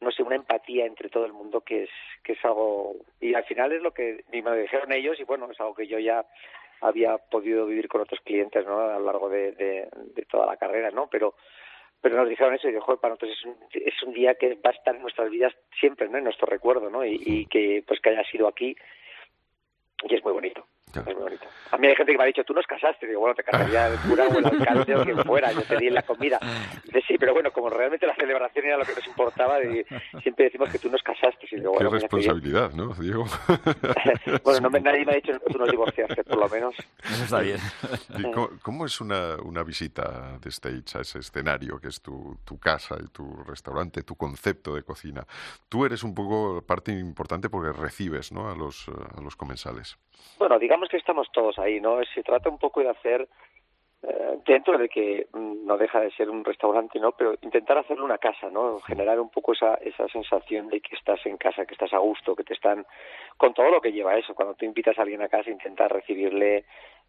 no 0.00 0.12
sé, 0.12 0.22
una 0.22 0.36
empatía 0.36 0.86
entre 0.86 1.08
todo 1.08 1.26
el 1.26 1.32
mundo 1.32 1.62
que 1.62 1.84
es, 1.84 1.90
que 2.22 2.34
es 2.34 2.44
algo, 2.44 2.94
y 3.20 3.34
al 3.34 3.44
final 3.44 3.72
es 3.72 3.82
lo 3.82 3.92
que 3.92 4.24
me 4.30 4.56
dijeron 4.56 4.92
ellos 4.92 5.18
y 5.18 5.24
bueno, 5.24 5.50
es 5.50 5.60
algo 5.60 5.74
que 5.74 5.88
yo 5.88 5.98
ya 5.98 6.24
había 6.82 7.16
podido 7.18 7.66
vivir 7.66 7.88
con 7.88 8.02
otros 8.02 8.20
clientes 8.20 8.66
¿no? 8.66 8.80
a 8.80 8.98
lo 8.98 9.06
largo 9.06 9.28
de, 9.28 9.52
de, 9.52 10.26
toda 10.30 10.46
la 10.46 10.56
carrera, 10.56 10.90
¿no? 10.90 11.08
Pero 11.10 11.34
pero 12.00 12.16
nos 12.16 12.28
dijeron 12.28 12.52
eso 12.54 12.68
y 12.68 12.72
dijo, 12.72 12.96
para 12.96 13.14
nosotros 13.14 13.38
es 13.38 13.44
un, 13.44 13.56
es 13.72 14.02
un 14.02 14.12
día 14.12 14.34
que 14.34 14.54
va 14.56 14.70
a 14.70 14.72
estar 14.72 14.96
en 14.96 15.02
nuestras 15.02 15.30
vidas 15.30 15.54
siempre, 15.78 16.08
¿no? 16.08 16.18
En 16.18 16.24
nuestro 16.24 16.46
recuerdo, 16.46 16.90
¿no? 16.90 17.04
Y, 17.04 17.22
y 17.24 17.46
que 17.46 17.84
pues 17.86 18.00
que 18.00 18.10
haya 18.10 18.24
sido 18.24 18.48
aquí 18.48 18.74
y 20.08 20.14
es 20.14 20.24
muy 20.24 20.32
bonito. 20.32 20.66
A 21.70 21.78
mí 21.78 21.86
hay 21.86 21.96
gente 21.96 22.12
que 22.12 22.18
me 22.18 22.24
ha 22.24 22.26
dicho, 22.26 22.44
tú 22.44 22.52
nos 22.52 22.66
casaste. 22.66 23.06
Digo, 23.06 23.20
bueno, 23.20 23.34
te 23.34 23.42
casaría 23.42 23.88
el 23.88 23.98
cura 24.00 24.26
o 24.28 24.38
el 24.38 24.46
alcalde 24.46 24.94
o 24.94 25.04
quien 25.04 25.18
fuera, 25.24 25.52
yo 25.52 25.62
te 25.62 25.76
di 25.78 25.90
la 25.90 26.02
comida. 26.02 26.38
Dice, 26.84 27.02
sí, 27.08 27.16
pero 27.18 27.32
bueno, 27.32 27.50
como 27.50 27.70
realmente 27.70 28.06
la 28.06 28.14
celebración 28.14 28.66
era 28.66 28.76
lo 28.76 28.84
que 28.84 28.94
nos 28.94 29.06
importaba, 29.06 29.58
siempre 30.22 30.44
decimos 30.44 30.70
que 30.70 30.78
tú 30.78 30.90
nos 30.90 31.02
casaste. 31.02 31.46
Y 31.50 31.62
Qué 31.62 31.88
responsabilidad, 31.88 32.72
¿no, 32.72 32.94
Diego? 32.94 33.24
bueno, 34.44 34.60
no 34.60 34.70
me, 34.70 34.80
nadie 34.80 35.04
me 35.04 35.12
ha 35.12 35.14
dicho 35.16 35.32
que 35.32 35.52
tú 35.52 35.58
nos 35.58 35.70
divorciaste, 35.70 36.24
por 36.24 36.38
lo 36.38 36.48
menos. 36.48 36.74
Eso 37.04 37.24
está 37.24 37.40
bien. 37.40 37.58
cómo, 38.62 38.86
es 38.86 39.00
una, 39.00 39.36
una 39.42 39.62
visita 39.62 40.38
de 40.38 40.50
stage 40.50 40.98
a 40.98 41.00
ese 41.00 41.18
escenario 41.20 41.80
que 41.80 41.88
es 41.88 42.00
tu, 42.00 42.38
tu 42.44 42.58
casa 42.58 42.96
y 43.02 43.08
tu 43.08 43.42
restaurante, 43.44 44.02
tu 44.02 44.16
concepto 44.16 44.74
de 44.74 44.82
cocina? 44.82 45.26
Tú 45.68 45.86
eres 45.86 46.02
un 46.02 46.14
poco 46.14 46.62
parte 46.62 46.92
importante 46.92 47.48
porque 47.48 47.72
recibes 47.72 48.32
¿no? 48.32 48.50
a, 48.50 48.54
los, 48.54 48.88
a 48.88 49.20
los 49.20 49.36
comensales. 49.36 49.96
Bueno, 50.38 50.58
digamos 50.58 50.81
que 50.88 50.96
estamos 50.96 51.30
todos 51.32 51.58
ahí, 51.58 51.80
¿no? 51.80 52.02
Se 52.14 52.22
trata 52.22 52.48
un 52.48 52.58
poco 52.58 52.80
de 52.80 52.90
hacer, 52.90 53.28
eh, 54.02 54.38
dentro 54.46 54.78
de 54.78 54.88
que 54.88 55.26
mm, 55.32 55.66
no 55.66 55.76
deja 55.76 56.00
de 56.00 56.10
ser 56.12 56.28
un 56.28 56.44
restaurante, 56.44 56.98
¿no? 56.98 57.12
Pero 57.12 57.34
intentar 57.42 57.78
hacerlo 57.78 58.04
una 58.04 58.18
casa, 58.18 58.50
¿no? 58.50 58.80
Generar 58.80 59.20
un 59.20 59.30
poco 59.30 59.52
esa, 59.52 59.74
esa 59.74 60.08
sensación 60.08 60.68
de 60.68 60.80
que 60.80 60.96
estás 60.96 61.24
en 61.26 61.36
casa, 61.36 61.66
que 61.66 61.74
estás 61.74 61.92
a 61.92 61.98
gusto, 61.98 62.34
que 62.34 62.44
te 62.44 62.54
están, 62.54 62.84
con 63.36 63.54
todo 63.54 63.70
lo 63.70 63.80
que 63.80 63.92
lleva 63.92 64.16
eso. 64.16 64.34
Cuando 64.34 64.54
tú 64.54 64.64
invitas 64.64 64.98
a 64.98 65.02
alguien 65.02 65.22
a 65.22 65.28
casa, 65.28 65.50
intentas 65.50 65.90
recibirle, 65.90 66.64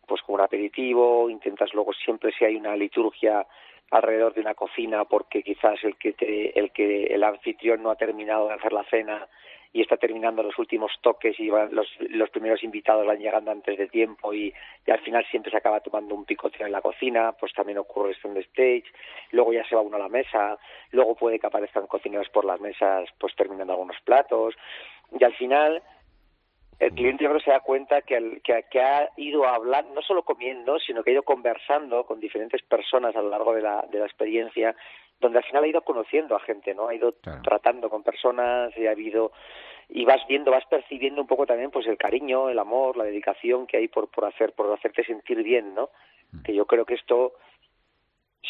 pues 0.08 0.22
como 0.22 0.36
un 0.36 0.42
aperitivo, 0.42 1.30
intentas 1.30 1.74
luego 1.74 1.94
siempre 1.94 2.32
si 2.38 2.46
hay 2.46 2.56
una 2.56 2.76
liturgia 2.76 3.46
alrededor 3.92 4.34
de 4.34 4.42
una 4.42 4.56
cocina 4.56 5.06
porque 5.06 5.44
quizás 5.44 5.84
el 5.84 5.98
que 5.98 6.14
te, 6.14 6.58
el 6.58 6.72
que 6.72 7.06
el 7.06 7.24
anfitrión 7.24 7.84
no 7.84 7.92
ha 7.92 7.96
terminado 7.96 8.48
de 8.48 8.56
hacer 8.56 8.74
la 8.74 8.84
cena 8.86 9.28
y 9.74 9.82
está 9.82 9.98
terminando 9.98 10.44
los 10.44 10.58
últimos 10.60 10.92
toques 11.02 11.40
y 11.40 11.48
los, 11.48 11.88
los 12.00 12.30
primeros 12.30 12.64
invitados 12.64 13.08
van 13.08 13.18
llegando 13.18 13.50
antes 13.50 13.76
de 13.76 13.88
tiempo 13.88 14.32
y, 14.34 14.54
al 14.88 15.00
final 15.00 15.26
siempre 15.32 15.52
se 15.52 15.58
acaba 15.58 15.80
tomando 15.80 16.14
un 16.14 16.26
picoteo 16.26 16.68
en 16.68 16.72
la 16.72 16.82
cocina, 16.82 17.32
pues 17.40 17.52
también 17.54 17.80
ocurre 17.80 18.12
esto 18.12 18.28
en 18.28 18.36
the 18.36 18.42
stage, 18.42 18.86
luego 19.32 19.52
ya 19.52 19.66
se 19.68 19.76
va 19.76 19.82
uno 19.82 19.96
a 19.96 20.00
la 20.00 20.10
mesa, 20.10 20.58
luego 20.92 21.16
puede 21.16 21.40
que 21.40 21.48
aparezcan 21.48 21.88
cocineros 21.88 22.30
por 22.30 22.46
las 22.46 22.60
mesas 22.60 23.10
pues 23.18 23.36
terminando 23.36 23.74
algunos 23.74 24.00
platos 24.02 24.54
y 25.20 25.24
al 25.24 25.34
final 25.34 25.82
el 26.80 26.94
cliente 26.94 27.28
se 27.44 27.52
da 27.52 27.62
cuenta 27.62 28.02
que, 28.02 28.42
que, 28.44 28.66
que, 28.70 28.82
ha 28.82 29.10
ido 29.16 29.46
a 29.46 29.56
hablar, 29.56 29.86
no 29.94 30.02
solo 30.02 30.24
comiendo, 30.24 30.80
sino 30.80 31.02
que 31.02 31.12
ha 31.12 31.14
ido 31.14 31.24
conversando 31.24 32.04
con 32.06 32.20
diferentes 32.20 32.62
personas 32.64 33.16
a 33.16 33.22
lo 33.22 33.30
largo 33.30 33.54
de 33.54 33.62
la, 33.62 33.86
de 33.90 34.00
la 34.00 34.06
experiencia 34.06 34.76
donde 35.24 35.40
al 35.40 35.44
final 35.46 35.64
ha 35.64 35.68
ido 35.68 35.82
conociendo 35.82 36.36
a 36.36 36.40
gente, 36.42 36.76
¿no? 36.76 36.90
Ha 36.90 36.96
ido 36.96 37.14
tratando 37.44 37.90
con 37.90 38.04
personas 38.04 38.78
y 38.78 38.86
ha 38.86 38.92
habido 38.92 39.32
y 39.90 40.06
vas 40.06 40.22
viendo, 40.28 40.52
vas 40.52 40.66
percibiendo 40.66 41.22
un 41.22 41.28
poco 41.28 41.46
también 41.46 41.72
pues 41.72 41.88
el 41.88 41.98
cariño, 41.98 42.50
el 42.50 42.60
amor, 42.60 42.98
la 42.98 43.04
dedicación 43.04 43.68
que 43.68 43.78
hay 43.78 43.88
por 43.88 44.10
por 44.10 44.26
hacer 44.26 44.54
por 44.54 44.72
hacerte 44.72 45.04
sentir 45.04 45.44
bien, 45.44 45.74
¿no? 45.76 45.90
Mm. 46.32 46.44
Que 46.44 46.54
yo 46.54 46.66
creo 46.66 46.86
que 46.86 46.96
esto 46.96 47.34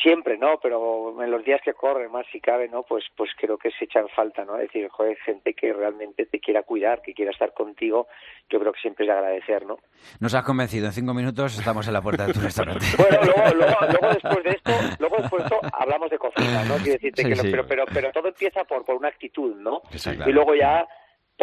siempre, 0.02 0.38
¿no? 0.38 0.60
Pero 0.62 1.22
en 1.24 1.32
los 1.32 1.44
días 1.46 1.62
que 1.64 1.74
corren, 1.74 2.12
más 2.12 2.26
si 2.32 2.42
cabe, 2.42 2.68
¿no? 2.68 2.84
Pues, 2.84 3.06
pues 3.16 3.30
creo 3.38 3.58
que 3.58 3.72
se 3.72 3.86
echan 3.86 4.08
falta, 4.10 4.44
¿no? 4.44 4.56
Es 4.56 4.64
decir, 4.64 4.88
joder, 4.90 5.18
gente 5.18 5.54
que 5.54 5.72
realmente 5.72 6.26
te 6.26 6.40
quiera 6.40 6.64
cuidar, 6.64 7.02
que 7.02 7.14
quiera 7.14 7.32
estar 7.32 7.54
contigo, 7.54 8.08
yo 8.50 8.60
creo 8.60 8.74
que 8.74 8.82
siempre 8.82 9.06
es 9.06 9.08
de 9.08 9.14
agradecer, 9.14 9.66
¿no? 9.66 9.78
Nos 10.20 10.34
has 10.34 10.44
convencido, 10.44 10.88
en 10.88 10.94
cinco 10.94 11.14
minutos 11.14 11.58
estamos 11.58 11.88
en 11.88 11.94
la 11.94 12.02
puerta 12.02 12.26
de 12.26 12.34
tu 12.34 12.40
restaurante. 12.42 12.86
bueno, 12.98 13.20
luego, 13.24 13.56
luego, 13.56 13.78
luego, 13.82 14.14
después 14.22 14.44
de 14.44 14.50
esto, 14.52 14.72
luego 15.00 15.18
después 15.18 15.44
de 15.44 15.56
esto 15.56 15.68
hablamos 15.72 16.10
de 16.10 16.18
cocina, 16.18 16.64
¿no? 16.66 16.76
Quiero 16.78 16.94
decirte 16.94 17.24
que 17.24 17.52
pero, 17.52 17.66
pero, 17.68 17.86
pero 17.94 18.12
todo 18.12 18.28
empieza 18.28 18.64
por, 18.64 18.84
por 18.84 18.96
una 18.96 19.10
actitud, 19.10 19.56
¿no? 19.56 19.82
Y 20.26 20.32
luego 20.32 20.56
ya 20.56 20.86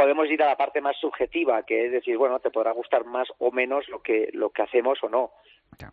podemos 0.00 0.30
ir 0.30 0.42
a 0.42 0.46
la 0.46 0.56
parte 0.56 0.80
más 0.80 0.96
subjetiva, 0.96 1.62
que 1.64 1.86
es 1.86 1.92
decir, 1.92 2.16
bueno, 2.16 2.38
te 2.40 2.50
podrá 2.50 2.72
gustar 2.72 3.04
más 3.04 3.28
o 3.38 3.50
menos 3.50 3.88
lo 3.88 4.02
que, 4.02 4.30
lo 4.32 4.50
que 4.50 4.62
hacemos 4.62 5.02
o 5.02 5.08
no. 5.08 5.32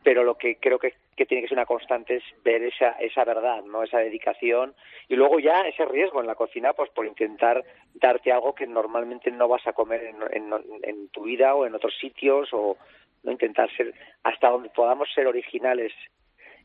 Pero 0.04 0.24
lo 0.24 0.38
que 0.38 0.58
creo 0.58 0.80
que, 0.80 0.96
que, 1.16 1.26
tiene 1.26 1.44
que 1.44 1.50
ser 1.50 1.58
una 1.58 1.66
constante 1.66 2.16
es 2.16 2.24
ver 2.44 2.64
esa, 2.64 2.92
esa 3.00 3.24
verdad, 3.24 3.64
no 3.64 3.84
esa 3.84 4.00
dedicación 4.00 4.74
y 5.08 5.16
luego 5.16 5.40
ya 5.40 5.62
ese 5.62 5.86
riesgo 5.86 6.20
en 6.20 6.28
la 6.28 6.36
cocina 6.36 6.74
pues 6.74 6.90
por 6.90 7.06
intentar 7.06 7.64
darte 7.94 8.32
algo 8.32 8.54
que 8.54 8.68
normalmente 8.68 9.32
no 9.32 9.48
vas 9.48 9.66
a 9.68 9.74
comer 9.74 10.04
en, 10.04 10.18
en, 10.32 10.54
en 10.84 11.10
tu 11.10 11.24
vida 11.24 11.56
o 11.56 11.66
en 11.66 11.76
otros 11.76 11.94
sitios 12.02 12.50
o 12.52 12.76
no 13.24 13.32
intentar 13.32 13.70
ser 13.78 13.94
hasta 14.24 14.50
donde 14.50 14.70
podamos 14.70 15.08
ser 15.14 15.28
originales 15.28 15.94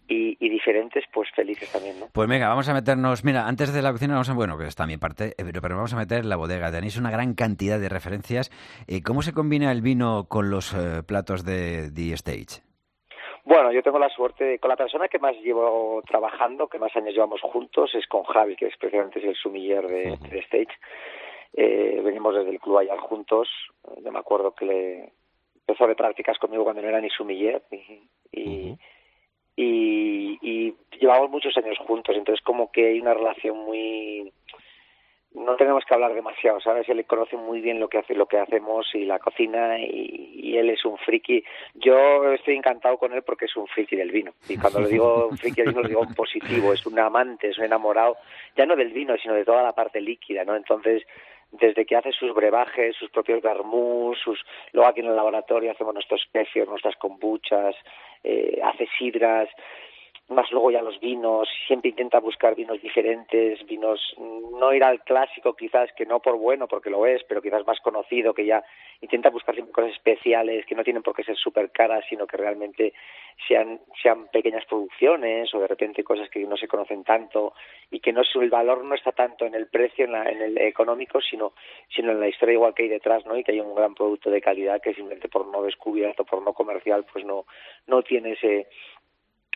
y, 0.08 0.48
diferentes, 0.48 1.04
pues 1.12 1.30
felices 1.34 1.70
también, 1.72 1.98
¿no? 2.00 2.06
Pues 2.12 2.28
venga, 2.28 2.48
vamos 2.48 2.68
a 2.68 2.74
meternos, 2.74 3.24
mira, 3.24 3.46
antes 3.46 3.72
de 3.72 3.82
la 3.82 3.92
cocina 3.92 4.14
vamos 4.14 4.28
a, 4.28 4.34
bueno, 4.34 4.58
que 4.58 4.66
está 4.66 4.86
mi 4.86 4.96
parte, 4.96 5.34
eh, 5.38 5.44
pero, 5.44 5.60
pero 5.60 5.76
vamos 5.76 5.92
a 5.94 5.96
meter 5.96 6.24
la 6.24 6.36
bodega. 6.36 6.70
Tenéis 6.70 6.98
una 6.98 7.10
gran 7.10 7.34
cantidad 7.34 7.78
de 7.78 7.88
referencias. 7.88 8.50
Eh, 8.86 9.02
¿Cómo 9.02 9.22
se 9.22 9.32
combina 9.32 9.72
el 9.72 9.82
vino 9.82 10.26
con 10.28 10.50
los 10.50 10.74
eh, 10.74 11.02
platos 11.06 11.44
de 11.44 11.90
The 11.94 12.12
Stage? 12.14 12.62
Bueno, 13.44 13.72
yo 13.72 13.82
tengo 13.82 13.98
la 13.98 14.08
suerte, 14.08 14.58
con 14.58 14.68
la 14.68 14.76
persona 14.76 15.08
que 15.08 15.18
más 15.18 15.34
llevo 15.42 16.02
trabajando, 16.06 16.68
que 16.68 16.78
más 16.78 16.94
años 16.94 17.12
llevamos 17.12 17.40
juntos, 17.40 17.92
es 17.94 18.06
con 18.06 18.22
Javi, 18.22 18.54
que 18.54 18.66
es 18.66 18.76
precisamente 18.76 19.18
es 19.18 19.24
el 19.24 19.34
sumiller 19.34 19.86
de, 19.88 20.16
The 20.30 20.38
Stage. 20.40 22.02
venimos 22.04 22.36
desde 22.36 22.50
el 22.50 22.60
club 22.60 22.78
allá 22.78 22.96
juntos. 22.98 23.48
Yo 24.04 24.12
me 24.12 24.20
acuerdo 24.20 24.54
que 24.54 24.64
le 24.64 25.12
empezó 25.66 25.86
de 25.86 25.96
prácticas 25.96 26.38
conmigo 26.38 26.64
cuando 26.64 26.82
no 26.82 26.88
era 26.88 27.00
ni 27.00 27.10
sumiller 27.10 27.62
y, 27.70 28.08
y, 28.32 28.78
y 29.56 30.74
llevamos 30.98 31.30
muchos 31.30 31.56
años 31.56 31.78
juntos, 31.78 32.16
entonces 32.16 32.44
como 32.44 32.70
que 32.70 32.88
hay 32.88 33.00
una 33.00 33.14
relación 33.14 33.56
muy 33.58 34.32
no 35.34 35.56
tenemos 35.56 35.84
que 35.84 35.94
hablar 35.94 36.14
demasiado, 36.14 36.60
¿sabes? 36.60 36.88
Él 36.88 37.04
conoce 37.06 37.36
muy 37.36 37.60
bien 37.60 37.80
lo 37.80 37.88
que 37.88 37.98
hace, 37.98 38.14
lo 38.14 38.26
que 38.26 38.38
hacemos 38.38 38.86
y 38.94 39.04
la 39.04 39.18
cocina 39.18 39.78
y, 39.78 40.30
él 40.52 40.68
es 40.68 40.84
un 40.84 40.98
friki. 40.98 41.42
Yo 41.74 42.30
estoy 42.34 42.56
encantado 42.56 42.98
con 42.98 43.14
él 43.14 43.22
porque 43.22 43.46
es 43.46 43.56
un 43.56 43.66
friki 43.68 43.96
del 43.96 44.10
vino. 44.10 44.34
Y 44.50 44.58
cuando 44.58 44.80
le 44.80 44.88
digo 44.88 45.30
friki 45.30 45.62
del 45.62 45.74
lo 45.74 45.88
digo 45.88 46.04
en 46.04 46.14
positivo, 46.14 46.74
es 46.74 46.84
un 46.84 46.98
amante, 46.98 47.48
es 47.48 47.58
un 47.58 47.64
enamorado, 47.64 48.18
ya 48.54 48.66
no 48.66 48.76
del 48.76 48.92
vino, 48.92 49.16
sino 49.16 49.32
de 49.32 49.46
toda 49.46 49.62
la 49.62 49.72
parte 49.72 49.98
líquida, 50.02 50.44
¿no? 50.44 50.54
Entonces, 50.54 51.04
desde 51.52 51.84
que 51.84 51.96
hace 51.96 52.12
sus 52.12 52.34
brebajes, 52.34 52.96
sus 52.96 53.10
propios 53.10 53.42
garmús, 53.42 54.18
sus... 54.18 54.40
luego 54.72 54.88
aquí 54.88 55.00
en 55.00 55.06
el 55.06 55.16
laboratorio 55.16 55.70
hacemos 55.70 55.94
nuestros 55.94 56.22
especios, 56.22 56.68
nuestras 56.68 56.96
kombuchas, 56.96 57.76
eh, 58.24 58.58
hace 58.64 58.88
sidras, 58.98 59.48
más 60.28 60.50
luego 60.50 60.70
ya 60.70 60.82
los 60.82 60.98
vinos, 61.00 61.48
siempre 61.66 61.90
intenta 61.90 62.18
buscar 62.20 62.54
vinos 62.54 62.80
diferentes, 62.80 63.64
vinos, 63.66 64.14
no 64.18 64.72
ir 64.72 64.82
al 64.84 65.02
clásico 65.02 65.54
quizás, 65.54 65.90
que 65.92 66.06
no 66.06 66.20
por 66.20 66.38
bueno, 66.38 66.66
porque 66.68 66.90
lo 66.90 67.06
es, 67.06 67.22
pero 67.24 67.42
quizás 67.42 67.66
más 67.66 67.80
conocido, 67.80 68.32
que 68.32 68.46
ya 68.46 68.64
intenta 69.00 69.30
buscar 69.30 69.54
siempre 69.54 69.72
cosas 69.72 69.92
especiales, 69.92 70.64
que 70.64 70.74
no 70.74 70.84
tienen 70.84 71.02
por 71.02 71.14
qué 71.14 71.24
ser 71.24 71.36
súper 71.36 71.70
caras, 71.70 72.04
sino 72.08 72.26
que 72.26 72.36
realmente 72.36 72.94
sean, 73.46 73.80
sean 74.00 74.28
pequeñas 74.28 74.64
producciones 74.66 75.52
o 75.54 75.60
de 75.60 75.66
repente 75.66 76.04
cosas 76.04 76.28
que 76.30 76.40
no 76.46 76.56
se 76.56 76.68
conocen 76.68 77.04
tanto 77.04 77.54
y 77.90 78.00
que 78.00 78.12
no 78.12 78.22
el 78.40 78.50
valor 78.50 78.84
no 78.84 78.94
está 78.94 79.12
tanto 79.12 79.44
en 79.44 79.54
el 79.54 79.68
precio, 79.68 80.04
en, 80.04 80.12
la, 80.12 80.28
en 80.28 80.40
el 80.40 80.58
económico, 80.58 81.20
sino, 81.20 81.52
sino 81.94 82.12
en 82.12 82.20
la 82.20 82.28
historia 82.28 82.54
igual 82.54 82.74
que 82.74 82.84
hay 82.84 82.88
detrás, 82.88 83.26
¿no? 83.26 83.36
Y 83.36 83.44
que 83.44 83.52
hay 83.52 83.60
un 83.60 83.74
gran 83.74 83.94
producto 83.94 84.30
de 84.30 84.40
calidad 84.40 84.80
que 84.80 84.94
simplemente 84.94 85.28
por 85.28 85.46
no 85.46 85.62
descubierto, 85.62 86.24
por 86.24 86.42
no 86.42 86.52
comercial, 86.52 87.04
pues 87.12 87.24
no, 87.24 87.44
no 87.86 88.02
tiene 88.02 88.32
ese, 88.32 88.68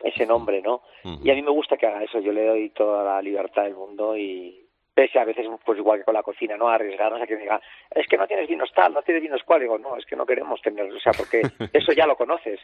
ese 0.03 0.27
nombre, 0.27 0.61
¿no? 0.63 0.83
Y 1.05 1.31
a 1.31 1.35
mí 1.35 1.43
me 1.43 1.51
gusta 1.51 1.77
que 1.77 1.87
haga 1.87 2.03
eso, 2.03 2.21
yo 2.21 2.33
le 2.33 2.47
doy 2.47 2.71
toda 2.71 3.05
la 3.05 3.23
libertad 3.23 3.65
del 3.65 3.75
mundo 3.75 4.17
y, 4.17 4.66
pese 4.97 5.19
a 5.19 5.27
veces, 5.27 5.47
pues 5.63 5.79
igual 5.79 5.99
que 5.99 6.07
con 6.07 6.15
la 6.15 6.23
cocina, 6.23 6.57
¿no? 6.57 6.69
Arriesgarnos 6.69 7.21
a 7.21 7.27
que 7.27 7.35
me 7.35 7.43
diga, 7.43 7.61
es 7.91 8.07
que 8.09 8.17
no 8.17 8.27
tienes 8.27 8.49
vinos 8.49 8.73
tal, 8.75 8.95
no 8.95 9.03
tienes 9.03 9.23
vinos 9.23 9.43
cual. 9.45 9.61
Digo, 9.61 9.79
no, 9.79 9.95
es 9.95 10.07
que 10.07 10.17
no 10.17 10.25
queremos 10.25 10.59
tener, 10.63 10.91
o 10.91 10.99
sea, 10.99 11.13
porque 11.13 11.43
eso 11.75 11.93
ya 11.93 12.07
lo 12.07 12.17
conoces. 12.17 12.61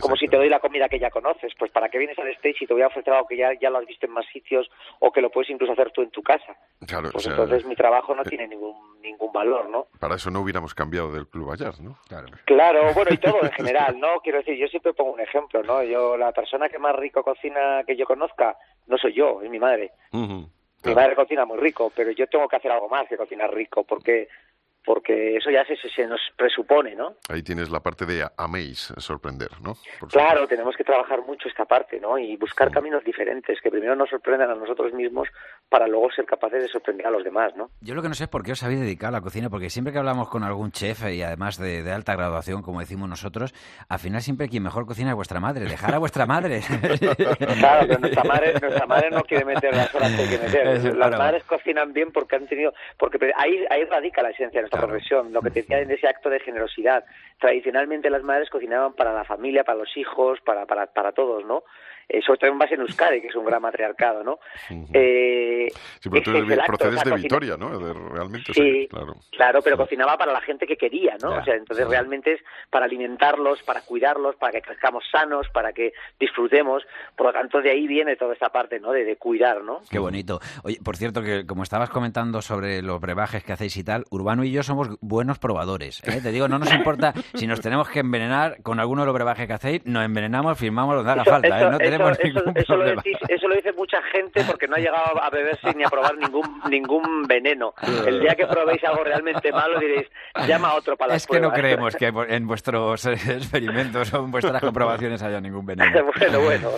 Como 0.00 0.16
si 0.16 0.26
te 0.26 0.36
doy 0.36 0.48
la 0.48 0.58
comida 0.58 0.88
que 0.88 0.98
ya 0.98 1.10
conoces, 1.10 1.52
pues 1.56 1.70
¿para 1.70 1.88
qué 1.88 1.98
vienes 1.98 2.18
al 2.18 2.26
stage 2.30 2.64
y 2.64 2.66
te 2.66 2.74
voy 2.74 2.82
a 2.82 2.88
ofrecer 2.88 3.12
algo 3.12 3.28
que 3.28 3.36
ya, 3.36 3.52
ya 3.60 3.70
lo 3.70 3.78
has 3.78 3.86
visto 3.86 4.06
en 4.06 4.12
más 4.12 4.26
sitios 4.32 4.68
o 4.98 5.12
que 5.12 5.20
lo 5.20 5.30
puedes 5.30 5.48
incluso 5.48 5.72
hacer 5.72 5.92
tú 5.92 6.02
en 6.02 6.10
tu 6.10 6.24
casa? 6.24 6.56
Claro, 6.88 7.10
pues 7.12 7.28
entonces 7.28 7.64
mi 7.64 7.76
trabajo 7.76 8.16
no 8.16 8.24
tiene 8.24 8.48
ningún 8.48 9.00
ningún 9.00 9.32
valor, 9.32 9.70
¿no? 9.70 9.86
Para 10.00 10.16
eso 10.16 10.30
no 10.30 10.40
hubiéramos 10.40 10.74
cambiado 10.74 11.12
del 11.12 11.28
Club 11.28 11.50
Bayard, 11.50 11.78
¿no? 11.80 11.98
Claro. 12.08 12.26
claro, 12.46 12.92
bueno, 12.94 13.12
y 13.12 13.18
todo 13.18 13.44
en 13.44 13.50
general, 13.52 13.98
¿no? 13.98 14.20
Quiero 14.22 14.38
decir, 14.38 14.56
yo 14.56 14.66
siempre 14.66 14.92
pongo 14.92 15.12
un 15.12 15.20
ejemplo, 15.20 15.62
¿no? 15.62 15.84
Yo, 15.84 16.16
la 16.16 16.32
persona 16.32 16.68
que 16.68 16.78
más 16.78 16.96
rico 16.96 17.22
cocina 17.22 17.84
que 17.86 17.96
yo 17.96 18.06
conozca, 18.06 18.56
no 18.88 18.98
soy 18.98 19.14
yo, 19.14 19.40
es 19.40 19.48
mi 19.48 19.60
madre. 19.60 19.92
Mi 20.84 20.94
madre 20.94 21.14
cocina 21.14 21.44
muy 21.44 21.58
rico, 21.58 21.92
pero 21.94 22.10
yo 22.10 22.26
tengo 22.26 22.48
que 22.48 22.56
hacer 22.56 22.70
algo 22.70 22.88
más 22.88 23.06
que 23.06 23.16
cocinar 23.16 23.52
rico, 23.52 23.84
porque 23.84 24.28
porque 24.84 25.36
eso 25.36 25.50
ya 25.50 25.64
se, 25.64 25.76
se 25.76 26.06
nos 26.06 26.20
presupone, 26.36 26.94
¿no? 26.94 27.14
Ahí 27.28 27.42
tienes 27.42 27.70
la 27.70 27.80
parte 27.80 28.06
de 28.06 28.26
améis, 28.36 28.92
sorprender, 28.96 29.50
¿no? 29.62 29.74
claro, 30.08 30.46
tenemos 30.46 30.76
que 30.76 30.84
trabajar 30.84 31.22
mucho 31.22 31.48
esta 31.48 31.64
parte, 31.64 32.00
¿no? 32.00 32.18
Y 32.18 32.36
buscar 32.36 32.70
caminos 32.70 33.04
diferentes 33.04 33.60
que 33.60 33.70
primero 33.70 33.94
nos 33.94 34.10
sorprendan 34.10 34.50
a 34.50 34.54
nosotros 34.54 34.92
mismos 34.92 35.28
para 35.68 35.86
luego 35.86 36.10
ser 36.10 36.24
capaces 36.24 36.62
de 36.62 36.68
sorprender 36.68 37.06
a 37.06 37.10
los 37.10 37.24
demás, 37.24 37.54
¿no? 37.56 37.70
Yo 37.80 37.94
lo 37.94 38.02
que 38.02 38.08
no 38.08 38.14
sé 38.14 38.24
es 38.24 38.30
por 38.30 38.42
qué 38.42 38.52
os 38.52 38.62
habéis 38.62 38.80
dedicado 38.80 39.14
a 39.14 39.18
la 39.18 39.22
cocina, 39.22 39.50
porque 39.50 39.70
siempre 39.70 39.92
que 39.92 39.98
hablamos 39.98 40.28
con 40.28 40.42
algún 40.42 40.72
chef 40.72 41.04
y 41.10 41.22
además 41.22 41.58
de, 41.58 41.90
alta 41.90 42.14
graduación, 42.14 42.62
como 42.62 42.80
decimos 42.80 43.08
nosotros, 43.08 43.54
al 43.88 43.98
final 43.98 44.22
siempre 44.22 44.48
quien 44.48 44.62
mejor 44.62 44.86
cocina 44.86 45.10
es 45.10 45.16
vuestra 45.16 45.40
madre, 45.40 45.66
dejar 45.66 45.94
a 45.94 45.98
vuestra 45.98 46.26
madre. 46.26 46.60
claro, 47.58 47.86
pero 47.86 48.00
nuestra 48.00 48.24
madre, 48.24 48.54
nuestra 48.60 48.86
madre 48.86 49.10
no 49.10 49.22
quiere 49.22 49.44
meter 49.44 49.74
las 49.74 49.94
horas 49.94 50.12
que 50.12 50.22
hay 50.22 50.28
que 50.28 50.38
meter. 50.38 50.96
Las 51.00 51.16
madres 51.16 51.44
cocinan 51.44 51.92
bien 51.92 52.12
porque 52.12 52.36
han 52.36 52.46
tenido, 52.46 52.72
porque 52.98 53.18
ahí, 53.36 53.64
ahí 53.70 53.84
radica 53.84 54.22
la 54.22 54.30
esencia 54.30 54.60
profesión, 54.78 55.32
lo 55.32 55.42
que 55.42 55.50
te 55.50 55.60
decía 55.60 55.80
en 55.80 55.90
ese 55.90 56.06
acto 56.06 56.30
de 56.30 56.40
generosidad. 56.40 57.04
Tradicionalmente 57.38 58.10
las 58.10 58.22
madres 58.22 58.50
cocinaban 58.50 58.94
para 58.94 59.12
la 59.12 59.24
familia, 59.24 59.64
para 59.64 59.78
los 59.78 59.96
hijos, 59.96 60.40
para, 60.40 60.66
para, 60.66 60.86
para 60.86 61.12
todos, 61.12 61.44
¿no? 61.44 61.64
Eh, 62.10 62.20
sobre 62.22 62.38
todo 62.38 62.50
en 62.50 62.58
base 62.58 62.74
en 62.74 62.80
Euskadi, 62.82 63.20
que 63.20 63.28
es 63.28 63.34
un 63.34 63.44
gran 63.44 63.62
matriarcado, 63.62 64.22
¿no? 64.24 64.38
eh, 64.92 65.68
sí, 66.00 66.10
pero 66.10 66.22
tú 66.22 66.46
procedes 66.66 67.04
de 67.04 67.14
Vitoria, 67.16 67.56
¿no? 67.56 67.70
realmente, 68.10 68.52
sí, 68.52 68.86
claro. 68.88 69.16
Claro, 69.30 69.60
pero 69.62 69.76
cocinaba 69.76 70.16
para 70.16 70.32
la 70.32 70.40
gente 70.40 70.66
que 70.66 70.76
quería, 70.76 71.16
¿no? 71.22 71.30
o 71.30 71.44
sea, 71.44 71.54
entonces 71.54 71.86
realmente 71.88 72.32
es 72.32 72.40
para 72.70 72.86
alimentarlos, 72.86 73.62
para 73.62 73.82
cuidarlos, 73.82 74.36
para 74.36 74.52
que 74.52 74.62
crezcamos 74.62 75.04
sanos, 75.10 75.48
para 75.52 75.72
que 75.72 75.92
disfrutemos. 76.18 76.82
Por 77.16 77.26
lo 77.26 77.32
tanto, 77.32 77.60
de 77.60 77.70
ahí 77.70 77.86
viene 77.86 78.16
toda 78.16 78.32
esta 78.32 78.50
parte, 78.50 78.80
¿no? 78.80 78.92
De, 78.92 79.04
de 79.04 79.16
cuidar, 79.16 79.62
¿no? 79.62 79.80
Qué 79.90 79.98
bonito. 79.98 80.40
Oye, 80.62 80.78
por 80.84 80.96
cierto, 80.96 81.22
que 81.22 81.46
como 81.46 81.62
estabas 81.62 81.90
comentando 81.90 82.42
sobre 82.42 82.82
los 82.82 83.00
brebajes 83.00 83.44
que 83.44 83.52
hacéis 83.52 83.76
y 83.76 83.84
tal, 83.84 84.04
Urbano 84.10 84.44
y 84.44 84.52
yo 84.52 84.62
somos 84.62 84.88
buenos 85.00 85.38
probadores. 85.38 86.02
¿eh? 86.04 86.20
Te 86.22 86.32
digo, 86.32 86.48
no 86.48 86.58
nos 86.58 86.72
importa 86.72 87.12
si 87.34 87.46
nos 87.46 87.60
tenemos 87.60 87.88
que 87.88 88.00
envenenar 88.00 88.62
con 88.62 88.80
alguno 88.80 89.02
de 89.02 89.06
los 89.06 89.14
brebajes 89.14 89.46
que 89.46 89.52
hacéis, 89.52 89.84
nos 89.84 90.04
envenenamos, 90.04 90.58
firmamos 90.58 90.96
donde 90.96 91.12
haga 91.12 91.24
falta. 91.24 91.60
¿eh? 91.60 91.70
No 91.70 91.78
tenemos 91.78 91.99
eso, 92.08 92.76
lo 93.48 93.54
dice 93.54 93.72
mucha 93.72 94.02
gente 94.12 94.42
porque 94.44 94.66
no 94.66 94.76
ha 94.76 94.78
llegado 94.78 95.22
a 95.22 95.30
beberse 95.30 95.72
ni 95.74 95.84
a 95.84 95.88
probar 95.88 96.16
ningún 96.16 96.60
ningún 96.68 97.22
veneno. 97.26 97.74
El 98.06 98.20
día 98.20 98.34
que 98.34 98.46
probéis 98.46 98.82
algo 98.84 99.04
realmente 99.04 99.52
malo 99.52 99.78
diréis, 99.78 100.08
llama 100.46 100.68
a 100.68 100.74
otro 100.76 100.96
para 100.96 101.14
Es 101.14 101.26
que 101.26 101.40
no 101.40 101.52
creemos 101.52 101.96
que 101.96 102.06
en 102.28 102.46
vuestros 102.46 103.06
experimentos 103.06 104.12
o 104.14 104.24
en 104.24 104.30
vuestras 104.30 104.60
comprobaciones 104.60 105.22
haya 105.22 105.40
ningún 105.40 105.66
veneno. 105.66 105.90
bueno, 106.42 106.70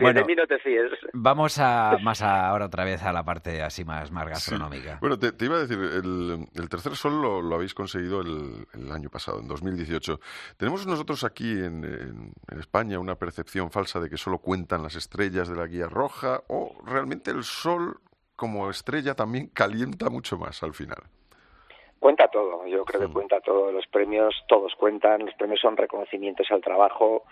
bueno, 0.00 0.20
de 0.20 0.24
mí 0.24 0.34
no 0.34 0.46
te 0.46 0.58
fíes. 0.58 0.90
Vamos 1.12 1.58
a, 1.58 1.96
más 2.02 2.22
ahora 2.22 2.66
otra 2.66 2.84
vez 2.84 3.02
a 3.02 3.12
la 3.12 3.22
parte 3.24 3.62
así 3.62 3.84
más, 3.84 4.10
más 4.10 4.28
gastronómica. 4.28 4.98
Bueno, 5.00 5.18
te, 5.18 5.44
iba 5.44 5.56
a 5.56 5.60
decir, 5.60 5.78
el, 5.78 6.68
tercer 6.68 6.96
sol 6.96 7.20
lo, 7.20 7.54
habéis 7.54 7.74
conseguido 7.74 8.20
el, 8.20 8.92
año 8.92 9.08
pasado, 9.08 9.40
en 9.40 9.48
2018. 9.48 10.20
Tenemos 10.56 10.86
nosotros 10.86 11.24
aquí 11.24 11.50
en 11.52 12.32
España 12.58 12.98
una 12.98 13.16
percepción 13.16 13.70
falsa 13.70 14.00
de 14.00 14.08
que 14.08 14.16
solo 14.16 14.38
cuentan 14.70 14.84
las 14.84 14.94
estrellas 14.94 15.48
de 15.48 15.56
la 15.56 15.66
guía 15.66 15.88
roja 15.88 16.42
o 16.46 16.76
realmente 16.86 17.32
el 17.32 17.42
sol 17.42 17.96
como 18.36 18.70
estrella 18.70 19.14
también 19.14 19.48
calienta 19.48 20.08
mucho 20.10 20.38
más 20.38 20.62
al 20.62 20.74
final? 20.74 21.02
Cuenta 21.98 22.28
todo, 22.28 22.64
yo 22.66 22.84
creo 22.84 23.00
que 23.00 23.08
mm. 23.08 23.12
cuenta 23.12 23.40
todo. 23.40 23.72
Los 23.72 23.86
premios 23.88 24.32
todos 24.46 24.72
cuentan, 24.76 25.26
los 25.26 25.34
premios 25.34 25.60
son 25.60 25.76
reconocimientos 25.76 26.46
al 26.52 26.60
trabajo 26.60 27.24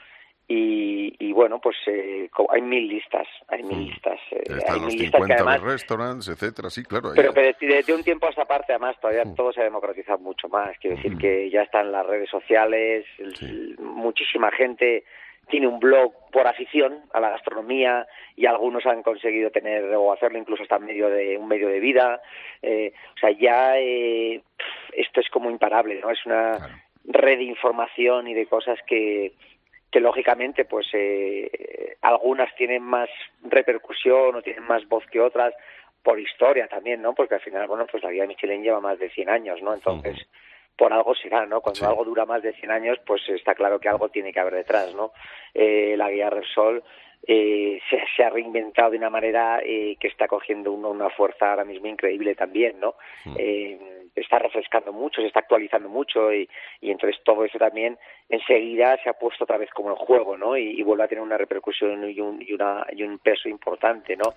y, 0.49 1.33
bueno, 1.33 1.61
pues 1.61 1.77
eh, 1.87 2.29
hay 2.49 2.63
mil 2.63 2.89
listas, 2.89 3.29
hay 3.47 3.63
mil 3.63 3.79
mm. 3.79 3.91
listas. 3.91 4.19
Eh, 4.33 4.43
hay 4.67 4.81
los 4.81 4.87
mil 4.87 4.99
50 4.99 5.03
listas 5.03 5.27
que 5.27 5.33
además, 5.35 5.61
restaurantes, 5.63 6.29
etcétera, 6.29 6.71
sí, 6.71 6.83
claro. 6.83 7.13
Pero 7.15 7.33
que 7.33 7.83
de, 7.83 7.95
un 7.95 8.03
tiempo 8.03 8.27
a 8.27 8.31
esta 8.31 8.47
parte, 8.47 8.73
además, 8.73 8.97
todavía 9.01 9.25
mm. 9.25 9.35
todo 9.37 9.53
se 9.53 9.61
ha 9.61 9.65
democratizado 9.65 10.19
mucho 10.19 10.49
más. 10.49 10.77
Quiero 10.81 10.97
decir 10.97 11.17
que 11.19 11.49
ya 11.51 11.63
están 11.63 11.93
las 11.93 12.05
redes 12.05 12.29
sociales, 12.31 13.07
muchísima 13.79 14.51
gente 14.51 15.05
tiene 15.49 15.67
un 15.67 15.81
blog 15.81 16.13
por 16.31 16.47
afición 16.47 17.03
a 17.13 17.21
la 17.21 17.31
gastronomía 17.31 18.07
y 18.37 18.47
algunos 18.47 18.87
han 18.87 19.03
conseguido 19.03 19.51
tener 19.51 19.85
o 19.95 20.13
hacerlo 20.13 20.39
incluso 20.39 20.63
hasta 20.63 20.79
medio 20.79 21.09
de 21.09 21.37
un 21.37 21.49
medio 21.49 21.69
de 21.69 21.81
vida. 21.81 22.21
Eh, 22.63 22.93
o 23.17 23.19
sea 23.19 23.31
ya 23.31 23.79
eh, 23.79 24.41
esto 24.93 25.21
es 25.21 25.29
como 25.31 25.51
imparable 25.51 26.01
no 26.01 26.11
es 26.11 26.25
una 26.27 26.59
red 27.05 27.39
de 27.39 27.45
información 27.45 28.29
y 28.29 28.35
de 28.35 28.47
cosas 28.47 28.79
que 28.87 29.33
que 29.91 30.01
lógicamente 30.01 30.67
pues 30.67 30.87
eh, 30.93 31.97
algunas 32.03 32.55
tienen 32.57 32.83
más 32.83 33.09
repercusión 33.43 34.35
o 34.35 34.43
tienen 34.43 34.65
más 34.65 34.87
voz 34.87 35.05
que 35.07 35.21
otras 35.21 35.55
por 36.03 36.21
historia 36.21 36.69
también 36.69 37.01
no 37.01 37.15
porque 37.15 37.37
al 37.37 37.41
final 37.41 37.67
bueno 37.67 37.87
pues 37.91 38.03
la 38.03 38.11
guía 38.11 38.27
Michelin 38.27 38.63
lleva 38.63 38.81
más 38.81 38.99
de 38.99 39.09
100 39.11 39.31
años 39.31 39.63
no 39.63 39.73
entonces 39.73 40.29
por 40.79 40.93
algo 40.93 41.15
será, 41.17 41.45
¿no? 41.45 41.61
Cuando 41.61 41.87
algo 41.87 42.05
dura 42.05 42.25
más 42.25 42.41
de 42.41 42.53
100 42.53 42.71
años, 42.71 42.99
pues 43.05 43.29
está 43.29 43.55
claro 43.57 43.81
que 43.81 43.89
algo 43.89 44.09
tiene 44.09 44.33
que 44.33 44.39
haber 44.39 44.55
detrás, 44.55 44.95
¿no? 44.95 45.13
Eh, 45.53 45.97
la 45.99 46.09
guía 46.09 46.31
Repsol 46.31 46.85
eh, 47.27 47.81
se, 48.17 48.23
ha 48.23 48.31
reinventado 48.31 48.93
de 48.93 48.97
una 48.97 49.11
manera 49.11 49.61
eh, 49.63 49.97
que 49.99 50.07
está 50.07 50.29
cogiendo 50.29 50.73
una 50.73 51.11
fuerza 51.11 51.51
ahora 51.51 51.65
mismo 51.65 51.89
increíble 51.89 52.37
también, 52.37 52.79
¿no? 52.79 52.95
Eh, 53.37 54.07
está 54.15 54.39
refrescando 54.39 54.93
mucho, 54.93 55.21
se 55.21 55.27
está 55.27 55.41
actualizando 55.41 55.89
mucho 55.89 56.33
y, 56.33 56.49
y 56.81 56.91
entonces 56.93 57.21
todo 57.25 57.45
eso 57.45 57.59
también 57.59 57.99
enseguida 58.29 58.99
se 59.03 59.09
ha 59.09 59.15
puesto 59.15 59.45
otra 59.45 59.57
vez 59.57 59.71
como 59.71 59.91
en 59.91 59.97
juego, 59.97 60.37
¿no? 60.37 60.57
Y, 60.57 60.83
vuelve 60.83 61.05
a 61.05 61.09
tener 61.09 61.23
una 61.23 61.39
repercusión 61.39 62.09
y 62.11 62.21
un, 62.21 62.43
y, 62.43 62.53
una, 62.53 62.87
y 62.93 63.03
un 63.03 63.19
peso 63.19 63.49
importante, 63.49 64.17
¿no? 64.17 64.35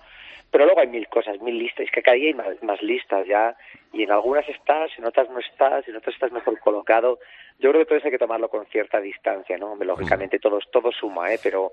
Pero 0.50 0.66
luego 0.66 0.80
hay 0.80 0.86
mil 0.86 1.08
cosas, 1.08 1.40
mil 1.40 1.58
listas, 1.58 1.86
es 1.86 1.90
que 1.90 2.02
cada 2.02 2.16
día 2.16 2.28
hay 2.28 2.34
más, 2.34 2.62
más 2.62 2.82
listas 2.82 3.26
ya 3.26 3.56
y 3.92 4.02
en 4.02 4.10
algunas 4.10 4.46
estás, 4.48 4.90
en 4.98 5.04
otras 5.06 5.30
no 5.30 5.38
estás, 5.38 5.86
en 5.88 5.96
otras 5.96 6.14
estás 6.14 6.32
mejor 6.32 6.58
colocado. 6.60 7.18
Yo 7.58 7.70
creo 7.70 7.82
que 7.82 7.86
todo 7.86 7.98
eso 7.98 8.06
hay 8.06 8.12
que 8.12 8.18
tomarlo 8.18 8.48
con 8.48 8.66
cierta 8.66 9.00
distancia, 9.00 9.56
¿no? 9.56 9.76
Lógicamente 9.76 10.38
todo, 10.38 10.58
todo 10.70 10.92
suma, 10.92 11.32
¿eh? 11.32 11.38
Pero 11.42 11.72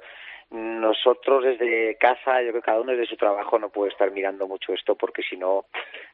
nosotros 0.52 1.44
desde 1.44 1.96
casa, 1.98 2.42
yo 2.42 2.50
creo 2.50 2.62
que 2.62 2.66
cada 2.66 2.82
uno 2.82 2.92
desde 2.92 3.06
su 3.06 3.18
trabajo 3.18 3.60
no 3.60 3.70
puede 3.70 3.92
estar 3.92 4.12
mirando 4.12 4.48
mucho 4.48 4.74
esto 4.74 4.96
porque 4.96 5.22
si 5.22 5.38
no, 5.38 5.66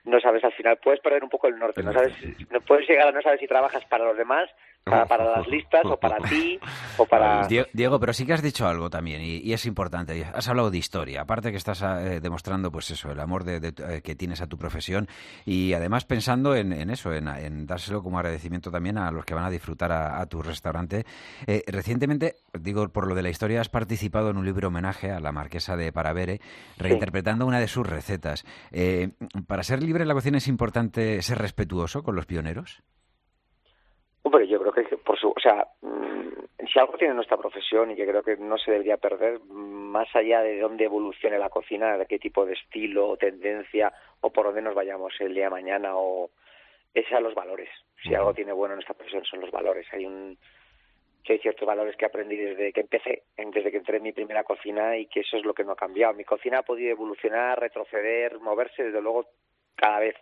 no 0.04 0.20
sabes 0.20 0.44
al 0.44 0.52
final, 0.52 0.78
puedes 0.78 1.00
perder 1.00 1.24
un 1.24 1.30
poco 1.30 1.48
el 1.48 1.58
norte, 1.58 1.82
no 1.82 1.94
sabes, 1.94 2.14
no 2.52 2.60
puedes 2.62 2.88
llegar 2.88 3.08
a 3.08 3.12
no 3.12 3.22
saber 3.22 3.40
si 3.40 3.48
trabajas 3.48 3.86
para 3.86 4.06
los 4.06 4.18
demás 4.18 4.50
para, 4.86 5.26
las 5.38 5.48
listas 5.48 5.82
o 5.86 5.98
para 5.98 6.18
ti 6.30 6.60
o 6.98 7.06
para... 7.08 7.48
Diego, 7.74 8.00
pero 8.00 8.14
sí 8.14 8.26
que 8.26 8.34
has 8.34 8.44
dicho 8.44 8.68
algo 8.68 8.90
también 8.90 9.22
y, 9.22 9.52
es 9.52 9.66
importante. 9.66 10.26
Has 10.34 10.48
hablado 10.48 10.70
de 10.70 10.78
historia, 10.78 11.22
aparte 11.22 11.52
que 11.52 11.58
estás 11.58 11.82
eh, 11.82 12.20
demostrando 12.22 12.72
pues 12.72 12.92
eso, 12.92 13.12
el 13.12 13.20
amor 13.20 13.44
de, 13.46 13.68
eh, 13.68 14.02
que 14.04 14.16
tienes 14.16 14.42
a 14.42 14.48
tu 14.48 14.58
profesión 14.58 15.08
y 15.44 15.74
además 15.74 16.06
pensando 16.06 16.56
en, 16.56 16.72
eso, 16.92 17.14
en, 17.14 17.66
dárselo 17.66 18.04
como 18.04 18.20
agradecimiento 18.20 18.70
también 18.70 18.98
a 18.98 19.10
los 19.12 19.26
que 19.26 19.34
van 19.34 19.46
a 19.46 19.50
disfrutar 19.50 19.92
a, 19.92 20.24
tu 20.28 20.42
restaurante. 20.42 21.06
Eh, 21.48 21.64
recientemente, 21.68 22.36
digo 22.54 22.88
por 22.90 23.08
lo 23.08 23.16
de 23.16 23.24
la 23.24 23.30
historia, 23.30 23.62
has 23.62 23.70
participado 23.70 24.30
en 24.30 24.38
un 24.38 24.46
libro 24.46 24.68
homenaje 24.68 25.12
a 25.12 25.20
la 25.20 25.32
marquesa 25.32 25.76
de 25.76 25.92
Paravere, 25.92 26.42
reinterpretando 26.78 27.46
una 27.48 27.60
de 27.60 27.68
sus 27.68 27.88
recetas. 27.88 28.46
¿Para 29.48 29.64
ser 29.64 29.82
libre 29.82 30.04
en 30.04 30.08
la 30.08 30.14
cocina 30.14 30.38
es 30.38 30.48
importante 30.48 31.22
ser 31.22 31.40
respetuoso 31.40 32.04
con 32.04 32.16
los 32.16 32.26
pioneros? 32.26 32.84
Hombre, 34.26 34.48
yo 34.48 34.60
creo 34.60 34.74
que 34.74 34.98
por 34.98 35.20
su, 35.20 35.30
o 35.30 35.40
sea, 35.40 35.68
mm, 35.82 36.66
si 36.66 36.80
algo 36.80 36.98
tiene 36.98 37.14
nuestra 37.14 37.38
profesión 37.38 37.92
y 37.92 37.96
que 37.96 38.08
creo 38.08 38.24
que 38.24 38.38
no 38.38 38.58
se 38.58 38.72
debería 38.72 38.98
perder, 38.98 39.40
más 39.42 40.08
allá 40.16 40.42
de 40.42 40.60
dónde 40.60 40.86
evolucione 40.86 41.38
la 41.38 41.50
cocina, 41.50 41.96
de 41.96 42.08
qué 42.08 42.18
tipo 42.18 42.44
de 42.44 42.54
estilo 42.54 43.08
o 43.08 43.18
tendencia 43.18 43.94
o 44.22 44.32
por 44.32 44.48
dónde 44.48 44.64
nos 44.64 44.74
vayamos 44.74 45.14
el 45.20 45.36
día 45.36 45.44
de 45.44 45.50
mañana 45.52 45.96
o 45.96 46.32
es 46.92 47.06
a 47.14 47.20
los 47.20 47.36
valores. 47.36 47.70
Si 48.02 48.16
algo 48.16 48.34
tiene 48.34 48.52
bueno 48.52 48.74
en 48.74 48.78
nuestra 48.78 48.96
profesión 48.96 49.24
son 49.26 49.42
los 49.42 49.52
valores. 49.52 49.86
Hay 49.94 50.08
un 50.08 50.36
que 51.24 51.34
hay 51.34 51.40
ciertos 51.40 51.68
valores 51.68 51.96
que 51.96 52.06
aprendí 52.06 52.36
desde 52.36 52.74
que 52.74 52.82
empecé, 52.82 53.26
desde 53.38 53.70
que 53.70 53.78
entré 53.78 53.98
en 53.98 54.04
mi 54.04 54.12
primera 54.12 54.44
cocina 54.44 54.98
y 54.98 55.06
que 55.06 55.20
eso 55.20 55.38
es 55.38 55.46
lo 55.46 55.54
que 55.54 55.64
no 55.64 55.74
ha 55.74 55.76
cambiado. 55.76 56.16
Mi 56.16 56.24
cocina 56.24 56.60
ha 56.60 56.64
podido 56.64 56.90
evolucionar, 56.90 57.60
retroceder, 57.60 58.40
moverse 58.40 58.86
desde 58.86 59.02
luego 59.02 59.28
cada 59.76 60.00
vez, 60.00 60.16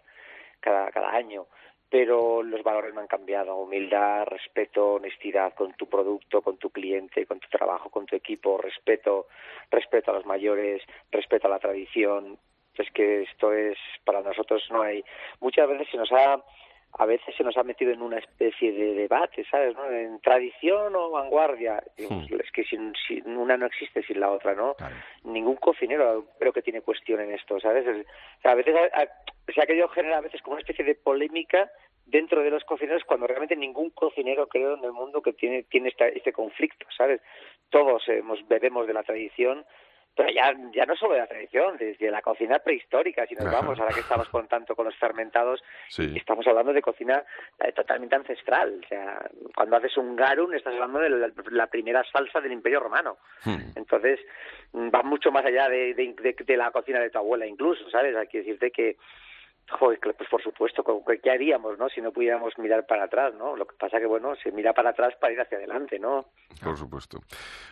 cada, 0.59 0.91
cada 0.91 1.09
año 1.11 1.47
pero 1.93 2.41
los 2.41 2.63
valores 2.63 2.91
no 2.95 3.01
han 3.01 3.07
cambiado. 3.07 3.55
Humildad, 3.55 4.25
respeto, 4.25 4.93
honestidad 4.93 5.53
con 5.53 5.73
tu 5.73 5.85
producto, 5.85 6.41
con 6.41 6.57
tu 6.57 6.71
cliente, 6.71 7.27
con 7.27 7.39
tu 7.39 7.47
trabajo, 7.49 7.91
con 7.91 8.07
tu 8.07 8.15
equipo, 8.15 8.57
respeto, 8.57 9.27
respeto 9.69 10.09
a 10.09 10.15
los 10.15 10.25
mayores, 10.25 10.81
respeto 11.11 11.45
a 11.45 11.51
la 11.51 11.59
tradición. 11.59 12.39
Es 12.73 12.89
que 12.95 13.21
esto 13.21 13.53
es, 13.53 13.77
para 14.05 14.21
nosotros 14.21 14.63
no 14.71 14.81
hay, 14.81 15.05
muchas 15.39 15.69
veces 15.69 15.87
se 15.91 15.97
nos 15.97 16.11
ha, 16.13 16.43
a 16.93 17.05
veces 17.05 17.35
se 17.37 17.43
nos 17.43 17.55
ha 17.57 17.63
metido 17.63 17.91
en 17.91 18.01
una 18.01 18.17
especie 18.17 18.71
de 18.71 18.95
debate, 18.95 19.45
¿sabes? 19.51 19.75
¿no? 19.75 19.87
En 19.91 20.19
tradición 20.19 20.95
o 20.95 21.11
vanguardia. 21.11 21.83
Hmm. 22.09 22.23
Es 22.39 22.51
que 22.51 22.63
sin, 22.63 22.91
una 23.37 23.55
no 23.55 23.67
existe 23.67 24.01
sin 24.01 24.19
la 24.19 24.31
otra, 24.31 24.55
¿no? 24.55 24.75
Ningún 25.25 25.57
cocinero 25.57 26.25
creo 26.39 26.53
que 26.53 26.63
tiene 26.63 26.81
cuestión 26.81 27.19
en 27.19 27.33
esto, 27.33 27.59
¿sabes? 27.59 27.85
a 28.43 28.55
veces 28.55 28.75
se 29.51 29.61
ha 29.61 29.65
querido 29.65 29.87
generar 29.89 30.19
a 30.19 30.21
veces 30.21 30.41
como 30.41 30.53
una 30.53 30.61
especie 30.61 30.85
de 30.85 30.95
polémica 30.95 31.69
dentro 32.05 32.41
de 32.41 32.49
los 32.49 32.63
cocineros 32.63 33.03
cuando 33.05 33.27
realmente 33.27 33.55
ningún 33.55 33.89
cocinero 33.91 34.47
creo 34.47 34.77
en 34.77 34.83
el 34.83 34.91
mundo 34.91 35.21
que 35.21 35.33
tiene 35.33 35.63
tiene 35.63 35.93
este 35.97 36.33
conflicto 36.33 36.85
sabes 36.95 37.21
todos 37.69 38.07
hemos 38.07 38.45
bebemos 38.47 38.87
de 38.87 38.93
la 38.93 39.03
tradición 39.03 39.65
pero 40.15 40.29
ya 40.29 40.53
ya 40.73 40.85
no 40.85 40.95
solo 40.95 41.13
de 41.13 41.19
la 41.19 41.27
tradición 41.27 41.77
desde 41.77 42.11
la 42.11 42.21
cocina 42.21 42.59
prehistórica 42.59 43.25
si 43.25 43.35
nos 43.35 43.45
vamos 43.45 43.79
ahora 43.79 43.93
que 43.93 44.01
estamos 44.01 44.27
con 44.29 44.47
tanto 44.47 44.75
con 44.75 44.85
los 44.85 44.95
fermentados 44.97 45.63
estamos 45.97 46.45
hablando 46.45 46.73
de 46.73 46.81
cocina 46.81 47.23
eh, 47.59 47.71
totalmente 47.71 48.15
ancestral 48.15 48.81
o 48.83 48.87
sea 48.87 49.29
cuando 49.55 49.77
haces 49.77 49.95
un 49.97 50.15
garum 50.15 50.53
estás 50.53 50.73
hablando 50.73 50.99
de 50.99 51.31
la, 51.51 51.67
primera 51.67 52.03
salsa 52.11 52.41
del 52.41 52.51
Imperio 52.51 52.81
Romano. 52.81 53.17
Hmm. 53.45 53.71
entonces 53.75 54.19
va 54.75 55.01
mucho 55.03 55.31
más 55.31 55.45
allá 55.45 55.69
de, 55.69 55.93
de, 55.93 56.57
la 56.57 56.69
cocina 56.71 56.99
de 56.99 57.09
tu 57.09 57.17
abuela 57.17 57.47
incluso 57.47 57.89
sabes 57.89 58.15
hay 58.15 58.27
que 58.27 58.39
decirte 58.39 58.71
que 58.71 58.97
Joder, 59.69 59.99
pues 59.99 60.29
por 60.29 60.43
supuesto, 60.43 60.83
¿qué 61.21 61.31
haríamos, 61.31 61.77
no? 61.77 61.87
Si 61.89 62.01
no 62.01 62.11
pudiéramos 62.11 62.57
mirar 62.57 62.85
para 62.85 63.05
atrás, 63.05 63.33
¿no? 63.33 63.55
Lo 63.55 63.65
que 63.65 63.75
pasa 63.75 63.97
que, 63.97 64.05
bueno, 64.05 64.35
se 64.35 64.51
mira 64.51 64.73
para 64.73 64.89
atrás 64.89 65.13
para 65.19 65.33
ir 65.33 65.39
hacia 65.39 65.57
adelante, 65.57 65.97
¿no? 65.99 66.25
Por 66.61 66.77
supuesto. 66.77 67.19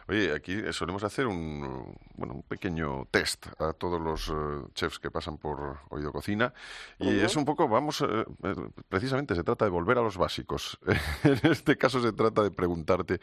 Oye, 0.08 0.34
aquí 0.34 0.62
solemos 0.72 1.04
hacer 1.04 1.28
un, 1.28 1.96
bueno, 2.16 2.36
un 2.36 2.44
pequeño 2.44 3.06
test 3.12 3.48
a 3.60 3.74
todos 3.74 4.00
los 4.00 4.30
eh, 4.30 4.72
chefs 4.74 5.00
que 5.00 5.12
pasan 5.12 5.38
por 5.38 5.80
Oído 5.90 6.12
Cocina 6.12 6.54
y 6.98 7.20
es 7.20 7.36
un 7.36 7.46
poco, 7.46 7.68
vamos, 7.68 8.02
eh, 8.02 8.06
eh, 8.44 8.56
precisamente 8.88 9.36
se 9.36 9.44
trata 9.44 9.66
de 9.66 9.72
volver 9.72 9.98
a 9.98 10.02
los 10.02 10.18
básicos. 10.18 10.80
en 11.24 11.52
este 11.52 11.78
caso 11.78 12.00
se 12.00 12.14
trata 12.14 12.42
de 12.42 12.52
preguntarte, 12.52 13.20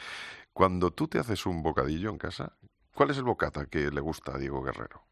cuando 0.52 0.90
tú 0.90 1.09
te 1.09 1.18
haces 1.18 1.46
un 1.46 1.62
bocadillo 1.62 2.11
en 2.11 2.18
casa, 2.18 2.52
¿cuál 2.94 3.11
es 3.11 3.16
el 3.16 3.24
bocata 3.24 3.66
que 3.66 3.90
le 3.90 4.00
gusta 4.00 4.35
a 4.35 4.38
Diego 4.38 4.62
Guerrero? 4.62 5.09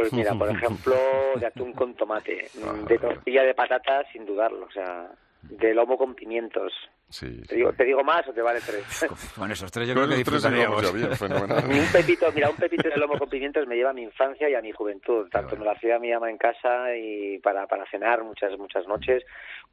Pues 0.00 0.12
mira, 0.12 0.34
por 0.34 0.50
ejemplo, 0.56 0.96
de 1.36 1.46
atún 1.46 1.72
con 1.72 1.94
tomate, 1.94 2.50
de 2.88 2.98
tortilla 2.98 3.44
de 3.44 3.54
patatas 3.54 4.06
sin 4.12 4.26
dudarlo, 4.26 4.66
o 4.66 4.70
sea, 4.72 5.08
de 5.42 5.72
lomo 5.72 5.96
con 5.96 6.14
pimientos. 6.14 6.72
Sí, 7.14 7.30
¿Te, 7.46 7.54
digo, 7.54 7.72
¿Te 7.72 7.84
digo 7.84 8.02
más 8.02 8.26
o 8.26 8.32
te 8.32 8.42
vale 8.42 8.58
tres? 8.60 9.06
Bueno, 9.36 9.54
esos 9.54 9.70
tres 9.70 9.86
yo 9.86 9.94
creo 9.94 10.08
que 10.08 10.16
disfrutaríamos. 10.16 10.82
un 10.92 11.92
pepito, 11.92 12.26
mira, 12.32 12.50
un 12.50 12.56
pepito 12.56 12.88
de 12.88 12.96
lomo 12.96 13.16
con 13.16 13.28
pimientos 13.28 13.68
me 13.68 13.76
lleva 13.76 13.90
a 13.90 13.92
mi 13.92 14.02
infancia 14.02 14.50
y 14.50 14.54
a 14.56 14.60
mi 14.60 14.72
juventud. 14.72 15.28
Tanto 15.30 15.56
me 15.56 15.64
lo 15.64 15.70
hacía 15.70 16.00
mi 16.00 16.12
ama 16.12 16.28
en 16.28 16.38
casa 16.38 16.92
y 16.96 17.38
para, 17.38 17.68
para 17.68 17.88
cenar 17.88 18.24
muchas, 18.24 18.58
muchas 18.58 18.88
noches, 18.88 19.22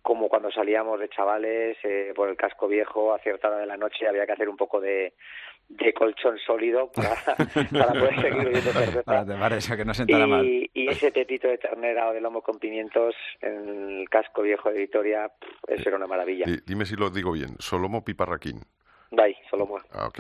como 0.04 0.30
cuando 0.30 0.52
salíamos 0.52 1.00
de 1.00 1.10
chavales 1.10 1.78
eh, 1.84 2.14
por 2.16 2.30
el 2.30 2.38
casco 2.38 2.68
viejo 2.68 3.12
a 3.12 3.18
cierta 3.18 3.48
hora 3.48 3.58
de 3.58 3.66
la 3.66 3.78
noche 3.78 4.08
había 4.08 4.28
que 4.28 4.34
hacer 4.34 4.48
un 4.48 4.58
poco 4.58 4.80
de, 4.80 5.14
de 5.78 5.94
colchón 5.94 6.38
sólido 6.46 6.92
para, 6.92 7.16
para 7.72 7.94
poder 7.94 8.22
seguir 8.22 8.44
bebiendo 8.46 8.72
cerveza. 8.72 9.78
que 9.78 9.86
no 9.86 9.94
y, 10.08 10.28
mal. 10.28 10.46
Y 10.74 10.88
ese 10.90 11.12
pepito 11.12 11.48
de 11.48 11.58
ternera 11.58 12.10
o 12.10 12.14
de 12.14 12.22
lomo 12.22 12.42
con 12.42 12.60
pimientos 12.60 13.16
en 13.42 14.00
el 14.00 14.10
casco 14.10 14.42
viejo 14.42 14.70
de 14.70 14.80
Vitoria, 14.80 15.32
eso 15.68 15.90
era 15.90 15.98
una 15.98 16.08
maravilla. 16.08 16.46
dime 16.66 16.86
si 16.86 16.96
lo 16.96 17.10
digo 17.10 17.31
bien, 17.32 17.56
Solomo 17.60 18.04
Piparraquín. 18.04 18.62
Dai, 19.12 19.36
Solomon. 19.50 19.82
Ah, 19.92 20.08
ok. 20.08 20.20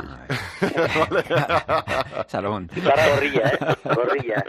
Salomón. 2.28 2.70
Para 2.84 3.08
gorrilla, 3.08 3.48
¿eh? 3.48 3.58
Gorrilla. 3.86 4.44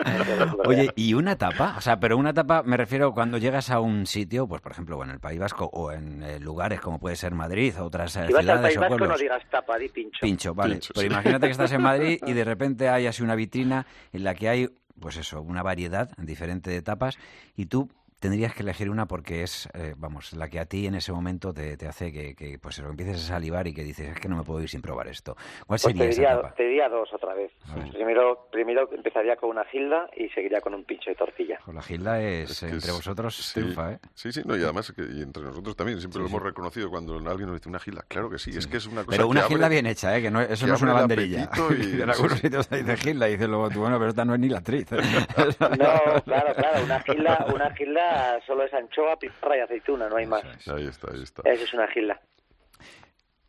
Oye, 0.67 0.91
¿y 0.97 1.15
una 1.15 1.39
tapa? 1.39 1.77
O 1.79 1.81
sea, 1.81 2.01
pero 2.01 2.17
una 2.17 2.35
tapa 2.35 2.65
me 2.65 2.77
refiero 2.77 3.13
cuando 3.13 3.39
llegas 3.39 3.71
a 3.71 3.79
un 3.79 4.05
sitio, 4.05 4.49
pues 4.49 4.61
por 4.61 4.73
ejemplo, 4.73 5.01
en 5.05 5.11
el 5.11 5.21
País 5.21 5.39
Vasco 5.39 5.71
o 5.73 5.93
en 5.93 6.25
eh, 6.25 6.41
lugares 6.41 6.81
como 6.81 6.99
puede 6.99 7.15
ser 7.15 7.35
Madrid 7.35 7.73
o 7.81 7.85
otras 7.85 8.17
eh, 8.17 8.23
si 8.23 8.27
ciudades 8.27 8.47
vas 8.47 8.57
al 8.57 8.63
País 8.63 8.79
Vasco, 8.79 9.07
no 9.07 9.17
digas 9.17 9.43
tapa, 9.49 9.79
di 9.79 9.89
pincho. 9.89 10.19
Pincho, 10.21 10.55
vale. 10.55 10.81
pero 10.93 11.07
imagínate 11.07 11.47
que 11.47 11.53
estás 11.53 11.71
en 11.71 11.83
Madrid 11.83 12.19
y 12.27 12.33
de 12.33 12.45
repente 12.53 12.89
hay 12.89 13.07
así 13.07 13.23
una 13.23 13.37
vitrina 13.37 13.87
en 14.13 14.25
la 14.25 14.35
que 14.35 14.49
hay, 14.49 14.69
pues 15.01 15.19
eso, 15.19 15.41
una 15.41 15.63
variedad 15.63 16.11
diferente 16.19 16.69
de 16.69 16.83
tapas 16.83 17.17
y 17.55 17.67
tú 17.67 17.89
tendrías 18.23 18.55
que 18.55 18.63
elegir 18.63 18.89
una 18.89 19.07
porque 19.07 19.43
es, 19.43 19.69
eh, 19.75 19.95
vamos, 19.97 20.33
la 20.35 20.49
que 20.49 20.61
a 20.61 20.65
ti 20.65 20.87
en 20.87 20.95
ese 20.95 21.13
momento 21.13 21.53
te, 21.53 21.77
te 21.77 21.89
hace 21.89 22.13
que, 22.13 22.37
que, 22.37 22.57
pues 22.57 22.79
lo 22.79 22.89
empieces 22.89 23.17
a 23.17 23.35
salivar 23.35 23.67
y 23.67 23.75
que 23.75 23.83
dices, 23.83 24.11
es 24.11 24.21
que 24.21 24.29
no 24.29 24.37
me 24.37 24.45
puedo 24.45 24.63
ir 24.63 24.69
sin 24.69 24.81
probar 24.81 25.09
esto. 25.09 25.35
¿Cuál 25.67 25.81
pues 25.81 25.83
sería 25.83 26.05
te 26.05 26.09
diría, 26.09 26.55
Te 26.57 26.63
diría 26.63 26.89
dos 26.89 27.13
otra 27.13 27.35
vez. 27.35 27.51
Primero, 27.93 28.47
primero 28.53 28.89
empezaría 28.93 29.35
con 29.35 29.51
una 29.51 29.65
gilda 29.65 30.09
y 30.17 30.29
seguiría 30.29 30.61
con 30.61 30.73
un 30.73 30.85
pincho 30.85 31.11
de 31.11 31.17
tortilla. 31.17 31.59
Con 31.65 31.75
la 31.75 31.83
gilda 31.83 32.23
es, 32.23 32.63
entre 32.63 32.93
vosotros 32.93 33.35
sí, 33.35 33.61
triunfa, 33.61 33.95
¿eh? 33.95 33.99
Sí, 34.15 34.31
sí, 34.31 34.43
no, 34.45 34.57
y 34.57 34.63
además 34.63 34.93
que, 34.93 35.03
y 35.03 35.21
entre 35.21 35.43
nosotros 35.43 35.75
también, 35.75 35.99
siempre 35.99 36.21
lo 36.21 36.29
hemos 36.29 36.43
reconocido 36.43 36.91
cuando 36.91 37.17
alguien 37.17 37.49
nos 37.49 37.57
dice 37.57 37.69
una 37.69 37.81
gilda. 37.81 38.05
Claro 38.07 38.31
que 38.31 38.39
sí, 38.39 38.51
es 38.57 38.69
que 38.69 38.77
es 38.77 38.87
una 38.87 39.05
cosa 39.05 39.17
Pero 39.17 39.29
una 39.29 39.43
gilda 39.43 39.69
bien 39.69 39.87
hecha, 39.87 40.17
¿eh? 40.17 40.23
Que 40.23 40.31
no, 40.31 40.41
eso 40.41 40.65
no 40.69 40.75
es 40.75 40.83
una 40.83 40.93
banderilla. 40.93 41.51
Y, 41.77 42.01
en 42.03 42.09
algunos 42.09 42.39
sitios 42.39 42.71
dice 42.71 42.97
gilda 42.99 43.29
y 43.29 43.33
dices 43.33 43.49
luego 43.49 43.69
tú, 43.69 43.81
bueno, 43.81 43.99
pero 43.99 44.11
esta 44.11 44.25
no 44.25 44.35
es 44.35 44.41
ni 44.41 44.49
la 44.49 44.59
actriz. 44.59 44.93
no, 44.93 46.23
claro, 46.25 46.55
claro, 46.55 46.85
una 46.85 47.01
gilda, 47.01 47.47
una 47.53 47.75
gilda 47.75 48.12
solo 48.47 48.65
es 48.65 48.75
anchoa, 48.75 49.17
pizarra 49.17 49.57
y 49.57 49.61
aceituna, 49.61 50.09
no 50.09 50.17
hay 50.17 50.27
más. 50.27 50.45
Ahí 50.69 50.87
está, 50.87 51.11
ahí 51.13 51.23
está. 51.23 51.43
Eso 51.45 51.65
es 51.65 51.75
una 51.75 51.87
gilda. 51.89 52.21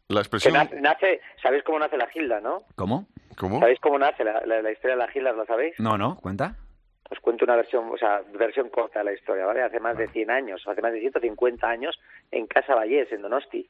La 0.09 0.19
expresión... 0.19 0.53
nace, 0.81 1.21
¿Sabéis 1.41 1.63
cómo 1.63 1.79
nace 1.79 1.97
la 1.97 2.07
gilda, 2.07 2.39
no? 2.39 2.63
¿Cómo? 2.75 3.07
¿Cómo? 3.37 3.59
¿Sabéis 3.59 3.79
cómo 3.79 3.97
nace 3.97 4.23
la, 4.23 4.45
la, 4.45 4.71
historia 4.71 4.95
de 4.95 5.01
la 5.01 5.07
gilda? 5.07 5.31
¿Lo 5.31 5.45
sabéis? 5.45 5.79
No, 5.79 5.97
no, 5.97 6.17
cuenta. 6.17 6.55
Os 7.09 7.19
cuento 7.19 7.45
una 7.45 7.55
versión, 7.55 7.89
o 7.91 7.97
sea, 7.97 8.21
versión 8.33 8.69
corta 8.69 8.99
de 8.99 9.05
la 9.05 9.13
historia, 9.13 9.45
¿vale? 9.45 9.63
Hace 9.63 9.79
más 9.79 9.97
de 9.97 10.07
100 10.07 10.31
años, 10.31 10.63
hace 10.67 10.81
más 10.81 10.93
de 10.93 10.99
150 10.99 11.67
años, 11.67 11.99
en 12.31 12.47
Casa 12.47 12.75
Vallés, 12.75 13.11
en 13.11 13.21
Donosti, 13.21 13.69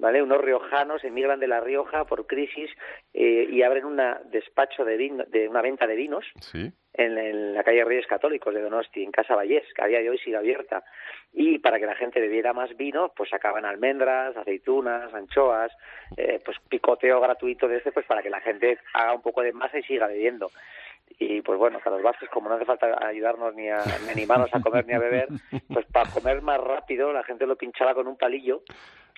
¿vale? 0.00 0.22
Unos 0.22 0.40
riojanos 0.40 1.04
emigran 1.04 1.38
de 1.38 1.46
La 1.46 1.60
Rioja 1.60 2.04
por 2.04 2.26
crisis 2.26 2.70
eh, 3.12 3.46
y 3.48 3.62
abren 3.62 3.84
un 3.84 4.00
despacho 4.30 4.84
de, 4.84 4.96
vino, 4.96 5.24
de 5.28 5.48
una 5.48 5.62
venta 5.62 5.86
de 5.86 5.94
vinos 5.94 6.24
en, 6.94 7.54
la 7.54 7.62
calle 7.62 7.84
Reyes 7.84 8.06
Católicos 8.06 8.52
de 8.54 8.62
Donosti, 8.62 9.02
en 9.04 9.12
Casa 9.12 9.36
Vallés, 9.36 9.64
que 9.74 9.82
a 9.82 9.86
día 9.86 10.00
de 10.00 10.10
hoy 10.10 10.18
sigue 10.18 10.36
abierta. 10.36 10.82
Y 11.32 11.58
para 11.58 11.78
que 11.78 11.86
la 11.86 11.94
gente 11.94 12.20
bebiera 12.20 12.52
más 12.52 12.76
vino, 12.76 13.12
pues 13.14 13.30
sacaban 13.30 13.64
almendras, 13.64 14.36
aceitunas, 14.36 15.12
anchoas, 15.14 15.70
eh, 16.16 16.40
pues 16.44 16.56
picoteo 16.68 17.20
gratuito 17.20 17.68
de 17.68 17.76
este, 17.76 17.92
pues 17.92 18.06
para 18.06 18.22
que 18.22 18.30
la 18.30 18.40
gente 18.40 18.78
haga 18.94 19.14
un 19.14 19.22
poco 19.22 19.42
de 19.42 19.52
masa 19.52 19.78
y 19.78 19.82
siga 19.82 20.06
bebiendo 20.06 20.50
y 21.18 21.42
pues 21.42 21.58
bueno, 21.58 21.80
para 21.82 21.96
los 21.96 22.04
vascos 22.04 22.28
como 22.28 22.48
no 22.48 22.54
hace 22.54 22.64
falta 22.64 22.96
ayudarnos 23.04 23.54
ni, 23.54 23.68
a, 23.68 23.82
ni 24.04 24.10
animarnos 24.10 24.48
a 24.54 24.60
comer 24.60 24.86
ni 24.86 24.94
a 24.94 24.98
beber, 24.98 25.28
pues 25.72 25.84
para 25.86 26.08
comer 26.10 26.40
más 26.40 26.60
rápido 26.60 27.12
la 27.12 27.24
gente 27.24 27.46
lo 27.46 27.56
pinchaba 27.56 27.94
con 27.94 28.06
un 28.06 28.16
palillo 28.16 28.62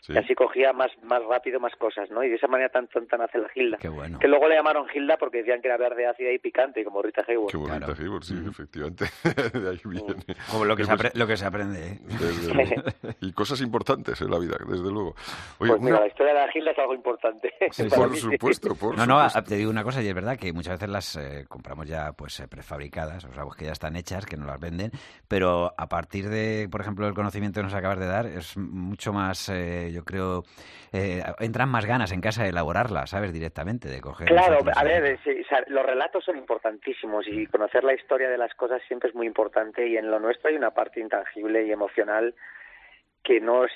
y 0.08 0.16
así 0.16 0.34
cogía 0.34 0.72
más, 0.72 0.90
más 1.02 1.22
rápido 1.24 1.60
más 1.60 1.74
cosas, 1.76 2.10
¿no? 2.10 2.24
Y 2.24 2.28
de 2.28 2.36
esa 2.36 2.48
manera 2.48 2.68
tan 2.70 2.88
tonta 2.88 3.16
nace 3.16 3.38
la 3.38 3.48
Gilda. 3.50 3.78
Qué 3.78 3.88
bueno. 3.88 4.18
Que 4.18 4.26
luego 4.26 4.48
le 4.48 4.56
llamaron 4.56 4.88
Gilda 4.88 5.16
porque 5.16 5.38
decían 5.38 5.60
que 5.60 5.68
era 5.68 5.76
verde, 5.76 6.06
ácida 6.06 6.32
y 6.32 6.38
picante, 6.38 6.84
como 6.84 7.02
Rita 7.02 7.24
Hayworth. 7.26 7.50
Qué 7.50 7.56
bueno, 7.56 7.86
Rita 7.86 8.02
Hayworth, 8.02 8.24
sí, 8.24 8.34
efectivamente. 8.48 9.04
de 9.58 9.70
ahí 9.70 9.80
viene. 9.84 10.14
Como 10.50 10.64
lo 10.64 10.76
que, 10.76 10.84
se, 10.84 11.18
lo 11.18 11.26
que 11.26 11.36
se 11.36 11.46
aprende. 11.46 11.92
¿eh? 11.92 11.98
y 13.20 13.32
cosas 13.32 13.60
importantes 13.60 14.20
en 14.20 14.30
la 14.30 14.38
vida, 14.38 14.56
desde 14.66 14.90
luego. 14.90 15.14
pues 15.58 15.80
mira, 15.80 16.00
la 16.00 16.06
historia 16.06 16.34
de 16.34 16.40
la 16.40 16.52
Gilda 16.52 16.70
es 16.72 16.78
algo 16.78 16.94
importante. 16.94 17.52
por 17.96 18.16
supuesto, 18.16 18.74
por 18.74 18.96
No, 18.96 19.06
no, 19.06 19.28
te 19.44 19.56
digo 19.56 19.70
una 19.70 19.84
cosa 19.84 20.02
y 20.02 20.08
es 20.08 20.14
verdad 20.14 20.36
que 20.36 20.52
muchas 20.52 20.74
veces 20.74 20.88
las 20.88 21.16
eh, 21.16 21.46
compramos 21.48 21.86
ya 21.86 22.12
pues 22.12 22.40
eh, 22.40 22.48
prefabricadas, 22.48 23.24
o 23.24 23.32
sea, 23.32 23.44
pues 23.44 23.56
que 23.56 23.66
ya 23.66 23.72
están 23.72 23.96
hechas, 23.96 24.26
que 24.26 24.36
no 24.36 24.46
las 24.46 24.58
venden, 24.58 24.90
pero 25.28 25.72
a 25.76 25.88
partir 25.88 26.28
de, 26.28 26.68
por 26.70 26.80
ejemplo, 26.80 27.06
el 27.06 27.14
conocimiento 27.14 27.60
que 27.60 27.64
nos 27.64 27.74
acabas 27.74 27.98
de 27.98 28.06
dar, 28.06 28.26
es 28.26 28.56
mucho 28.56 29.12
más, 29.12 29.48
yo 29.92 30.04
creo 30.04 30.44
eh, 30.92 31.22
entran 31.40 31.68
más 31.68 31.86
ganas 31.86 32.12
en 32.12 32.20
casa 32.20 32.42
de 32.42 32.50
elaborarla, 32.50 33.06
¿sabes? 33.06 33.32
Directamente, 33.32 33.88
de 33.88 34.00
coger. 34.00 34.28
Claro, 34.28 34.58
a 34.74 34.84
ver, 34.84 35.18
los 35.68 35.86
relatos 35.86 36.24
son 36.24 36.36
importantísimos 36.36 37.26
y 37.28 37.46
conocer 37.46 37.84
la 37.84 37.94
historia 37.94 38.28
de 38.28 38.38
las 38.38 38.54
cosas 38.54 38.82
siempre 38.88 39.10
es 39.10 39.14
muy 39.14 39.26
importante 39.26 39.86
y 39.86 39.96
en 39.96 40.10
lo 40.10 40.18
nuestro 40.18 40.50
hay 40.50 40.56
una 40.56 40.72
parte 40.72 41.00
intangible 41.00 41.64
y 41.66 41.72
emocional 41.72 42.34
que 43.22 43.40
no 43.40 43.64
es 43.64 43.72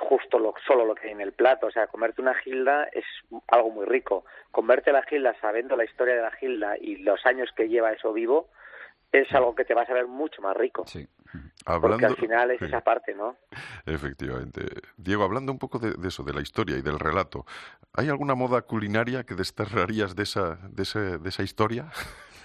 justo 0.00 0.38
lo, 0.38 0.54
solo 0.66 0.84
lo 0.84 0.94
que 0.94 1.08
hay 1.08 1.12
en 1.12 1.20
el 1.20 1.32
plato. 1.32 1.66
O 1.66 1.70
sea, 1.70 1.86
comerte 1.86 2.20
una 2.20 2.34
gilda 2.34 2.88
es 2.92 3.04
algo 3.48 3.70
muy 3.70 3.86
rico. 3.86 4.24
Comerte 4.50 4.92
la 4.92 5.02
gilda 5.02 5.34
sabiendo 5.40 5.76
la 5.76 5.84
historia 5.84 6.14
de 6.16 6.22
la 6.22 6.32
gilda 6.32 6.76
y 6.78 6.96
los 6.96 7.24
años 7.26 7.50
que 7.56 7.68
lleva 7.68 7.92
eso 7.92 8.12
vivo, 8.12 8.48
es 9.12 9.32
algo 9.32 9.54
que 9.54 9.64
te 9.64 9.74
va 9.74 9.82
a 9.82 9.86
saber 9.86 10.06
mucho 10.06 10.42
más 10.42 10.56
rico. 10.56 10.84
Sí. 10.86 11.06
Porque 11.64 12.04
al 12.04 12.16
final 12.16 12.50
es 12.50 12.60
esa 12.60 12.82
parte, 12.82 13.14
¿no? 13.14 13.36
Efectivamente. 13.86 14.66
Diego, 14.96 15.24
hablando 15.24 15.50
un 15.50 15.58
poco 15.58 15.78
de, 15.78 15.96
eso, 16.06 16.22
de 16.22 16.34
la 16.34 16.42
historia 16.42 16.76
y 16.76 16.82
del 16.82 16.98
relato, 16.98 17.46
¿hay 17.94 18.08
alguna 18.08 18.34
moda 18.34 18.62
culinaria 18.62 19.24
que 19.24 19.34
desterrarías 19.34 20.14
de 20.14 20.24
esa, 20.24 20.58
de, 20.68 20.82
ese, 20.82 21.18
de 21.18 21.28
esa 21.28 21.42
historia? 21.42 21.90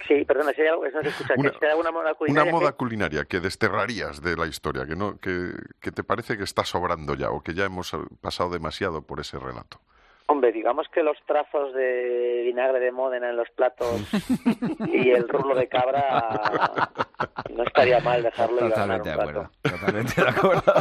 Sí, 0.08 0.24
perdona, 0.24 0.52
si 0.52 0.62
hay 0.62 0.68
algo, 0.68 0.86
eso 0.86 1.02
se 1.02 1.08
escucha. 1.08 1.34
Una, 1.36 1.52
alguna 1.70 1.92
moda 1.92 2.14
culinaria, 2.14 2.50
una 2.50 2.60
moda 2.60 2.72
culinaria 2.72 3.24
que 3.26 3.40
desterrarías 3.40 4.22
de 4.22 4.36
la 4.36 4.46
historia, 4.46 4.86
que, 4.86 4.96
no, 4.96 5.18
que, 5.18 5.52
que 5.80 5.92
te 5.92 6.02
parece 6.02 6.36
que 6.38 6.44
está 6.44 6.64
sobrando 6.64 7.14
ya 7.14 7.30
o 7.30 7.42
que 7.42 7.54
ya 7.54 7.66
hemos 7.66 7.94
pasado 8.20 8.50
demasiado 8.50 9.02
por 9.02 9.20
ese 9.20 9.38
relato. 9.38 9.80
Hombre, 10.30 10.52
digamos 10.52 10.86
que 10.94 11.02
los 11.02 11.16
trazos 11.26 11.74
de 11.74 12.42
vinagre 12.44 12.78
de 12.78 12.92
Módena 12.92 13.30
en 13.30 13.36
los 13.36 13.50
platos 13.50 14.00
y 14.86 15.10
el 15.10 15.28
rulo 15.28 15.56
de 15.56 15.66
cabra 15.66 16.38
no 17.52 17.64
estaría 17.64 17.98
mal 17.98 18.22
dejarlo 18.22 18.60
totalmente 18.60 19.08
de 19.08 19.14
acuerdo 19.16 19.50
totalmente 19.60 20.22
de 20.22 20.28
acuerdo. 20.28 20.62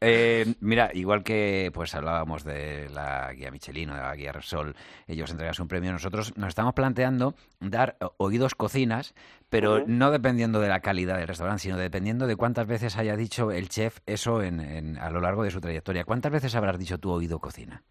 Eh, 0.00 0.54
mira 0.60 0.90
igual 0.94 1.24
que 1.24 1.72
pues 1.74 1.92
hablábamos 1.96 2.44
de 2.44 2.88
la 2.88 3.32
guía 3.32 3.50
Michelin 3.50 3.90
o 3.90 3.96
de 3.96 4.00
la 4.00 4.14
guía 4.14 4.30
Repsol 4.30 4.76
ellos 5.08 5.32
entregan 5.32 5.54
un 5.58 5.66
premio 5.66 5.90
nosotros 5.90 6.36
nos 6.36 6.50
estamos 6.50 6.72
planteando 6.72 7.34
dar 7.58 7.96
oídos 8.16 8.54
cocinas 8.54 9.12
pero 9.50 9.84
no 9.86 10.12
dependiendo 10.12 10.60
de 10.60 10.68
la 10.68 10.80
calidad 10.80 11.18
del 11.18 11.26
restaurante 11.26 11.62
sino 11.62 11.76
dependiendo 11.76 12.28
de 12.28 12.36
cuántas 12.36 12.68
veces 12.68 12.96
haya 12.96 13.16
dicho 13.16 13.50
el 13.50 13.68
chef 13.68 13.98
eso 14.06 14.42
en, 14.42 14.98
a 14.98 15.10
lo 15.10 15.20
largo 15.20 15.42
de 15.42 15.50
su 15.50 15.60
trayectoria. 15.60 16.04
Cuántas 16.04 16.32
veces 16.32 16.54
habrás 16.54 16.78
dicho 16.78 16.98
tu 16.98 17.10
oído 17.28 17.38
cocina 17.38 17.82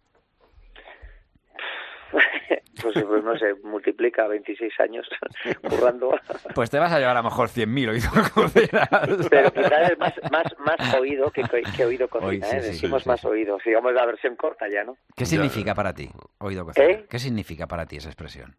pues, 2.82 3.04
pues, 3.04 3.24
no 3.24 3.36
sé, 3.36 3.54
multiplica 3.62 4.26
26 4.26 4.80
años 4.80 5.06
currando. 5.68 6.18
Pues 6.54 6.70
te 6.70 6.78
vas 6.78 6.90
a 6.90 6.98
llevar 6.98 7.16
a 7.16 7.20
lo 7.20 7.28
mejor 7.28 7.48
100.000 7.48 7.90
oídos 7.90 8.30
cocina. 8.34 8.88
Pero 9.28 9.52
quizás 9.52 9.90
es 9.90 9.98
más, 9.98 10.14
más, 10.30 10.46
más 10.58 10.94
oído 10.94 11.30
que, 11.30 11.42
que 11.76 11.84
oído 11.84 12.08
cocina, 12.08 12.48
¿eh? 12.50 12.62
Decimos 12.62 13.06
más 13.06 13.22
oído, 13.26 13.58
digamos 13.62 13.92
la 13.92 14.06
versión 14.06 14.36
corta 14.36 14.66
ya, 14.70 14.84
¿no? 14.84 14.96
¿Qué 15.14 15.26
significa 15.26 15.74
para 15.74 15.92
ti 15.92 16.08
oído 16.38 16.64
cocina? 16.64 16.86
¿Eh? 16.86 17.06
¿Qué 17.10 17.18
significa 17.18 17.66
para 17.66 17.84
ti 17.84 17.96
esa 17.96 18.08
expresión? 18.08 18.56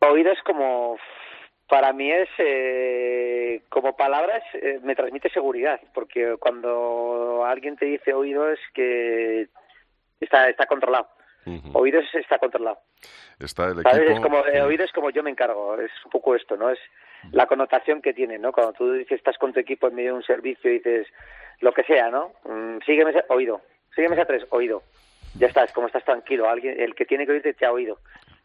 Oído 0.00 0.32
es 0.32 0.42
como 0.44 0.96
para 1.72 1.94
mí 1.94 2.12
es 2.12 2.28
eh, 2.36 3.62
como 3.70 3.96
palabras 3.96 4.42
eh, 4.52 4.78
me 4.82 4.94
transmite 4.94 5.30
seguridad 5.30 5.80
porque 5.94 6.36
cuando 6.38 7.46
alguien 7.46 7.76
te 7.76 7.86
dice 7.86 8.12
oído 8.12 8.50
es 8.50 8.60
que 8.74 9.48
está 10.20 10.50
está 10.50 10.66
controlado 10.66 11.08
Oídos 11.72 12.04
está 12.14 12.38
controlado. 12.38 12.78
Está 13.40 13.64
el 13.64 13.80
equipo... 13.80 13.88
Es 13.90 14.20
como, 14.20 14.38
oídos 14.64 14.86
es 14.86 14.92
como 14.92 15.10
yo 15.10 15.24
me 15.24 15.30
encargo, 15.30 15.74
es 15.80 15.90
un 16.04 16.10
poco 16.12 16.36
esto, 16.36 16.56
¿no? 16.56 16.70
Es 16.70 16.78
la 17.32 17.46
connotación 17.46 18.00
que 18.00 18.14
tiene, 18.14 18.38
¿no? 18.38 18.52
Cuando 18.52 18.74
tú 18.74 18.92
dices, 18.92 19.18
estás 19.18 19.38
con 19.38 19.52
tu 19.52 19.58
equipo 19.58 19.88
en 19.88 19.96
medio 19.96 20.12
de 20.12 20.18
un 20.18 20.22
servicio 20.22 20.70
y 20.70 20.74
dices 20.74 21.08
lo 21.58 21.72
que 21.72 21.82
sea, 21.82 22.10
¿no? 22.10 22.32
Mm, 22.44 22.78
sígueme, 22.86 23.12
oído. 23.28 23.60
Sígueme 23.92 24.20
a 24.20 24.24
tres, 24.24 24.46
oído. 24.50 24.84
Ya 25.36 25.48
está, 25.48 25.64
es 25.64 25.72
como 25.72 25.88
estás 25.88 26.04
tranquilo. 26.04 26.48
Alguien, 26.48 26.80
el 26.80 26.94
que 26.94 27.06
tiene 27.06 27.26
que 27.26 27.32
oírte 27.32 27.54
te 27.54 27.66
ha 27.66 27.72
oído. 27.72 27.98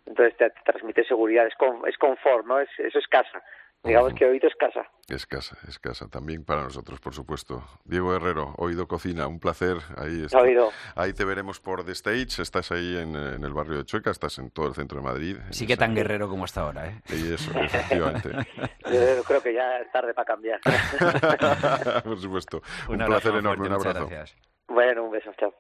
Entonces 0.08 0.38
te, 0.38 0.50
transmite 0.64 1.04
seguridad, 1.04 1.46
es, 1.46 1.54
es 1.88 1.98
confort, 1.98 2.46
¿no? 2.46 2.60
Es, 2.60 2.70
eso 2.80 2.98
es 2.98 3.08
casa. 3.08 3.44
Digamos 3.84 4.14
que 4.16 4.26
Oído 4.26 4.48
es 4.48 4.56
casa. 4.56 4.86
Es 5.08 5.26
casa, 5.26 5.58
es 5.68 5.80
casa. 5.80 6.10
También 6.10 6.44
para 6.44 6.64
nosotros, 6.64 7.00
por 7.00 7.14
supuesto. 7.14 7.64
Diego 7.86 8.14
Herrero, 8.14 8.54
Oído 8.58 8.88
Cocina, 8.88 9.28
un 9.28 9.40
placer. 9.40 9.78
Ahí, 9.96 10.24
está. 10.26 10.40
Oído. 10.40 10.72
ahí 10.96 11.14
te 11.14 11.24
veremos 11.24 11.62
por 11.62 11.86
The 11.86 11.94
Stage. 11.94 12.42
Estás 12.42 12.72
ahí 12.72 12.98
en, 12.98 13.16
el 13.16 13.54
barrio 13.54 13.78
de 13.78 13.86
Chueca, 13.86 14.10
estás 14.10 14.40
en 14.40 14.52
todo 14.52 14.68
el 14.68 14.74
centro 14.74 15.00
de 15.00 15.06
Madrid. 15.06 15.38
Sí 15.52 15.66
que 15.66 15.78
tan 15.78 15.96
guerrero 15.96 16.28
como 16.28 16.44
hasta 16.44 16.62
ahora, 16.62 16.88
¿eh? 16.88 17.02
Y 17.10 17.34
eso, 17.34 17.52
efectivamente. 17.58 18.30
Yo 18.92 19.24
creo 19.24 19.42
que 19.42 19.54
ya 19.54 19.78
es 19.80 19.92
tarde 19.92 20.14
para 20.14 20.26
cambiar. 20.26 20.60
por 22.04 22.20
supuesto. 22.20 22.62
Un, 22.90 22.98
placer 22.98 23.36
enorme, 23.36 23.68
un 23.68 23.74
abrazo. 23.74 24.08
Gracias. 24.08 24.36
Bueno, 24.68 25.06
un 25.06 25.12
beso, 25.12 25.32
chao. 25.38 25.54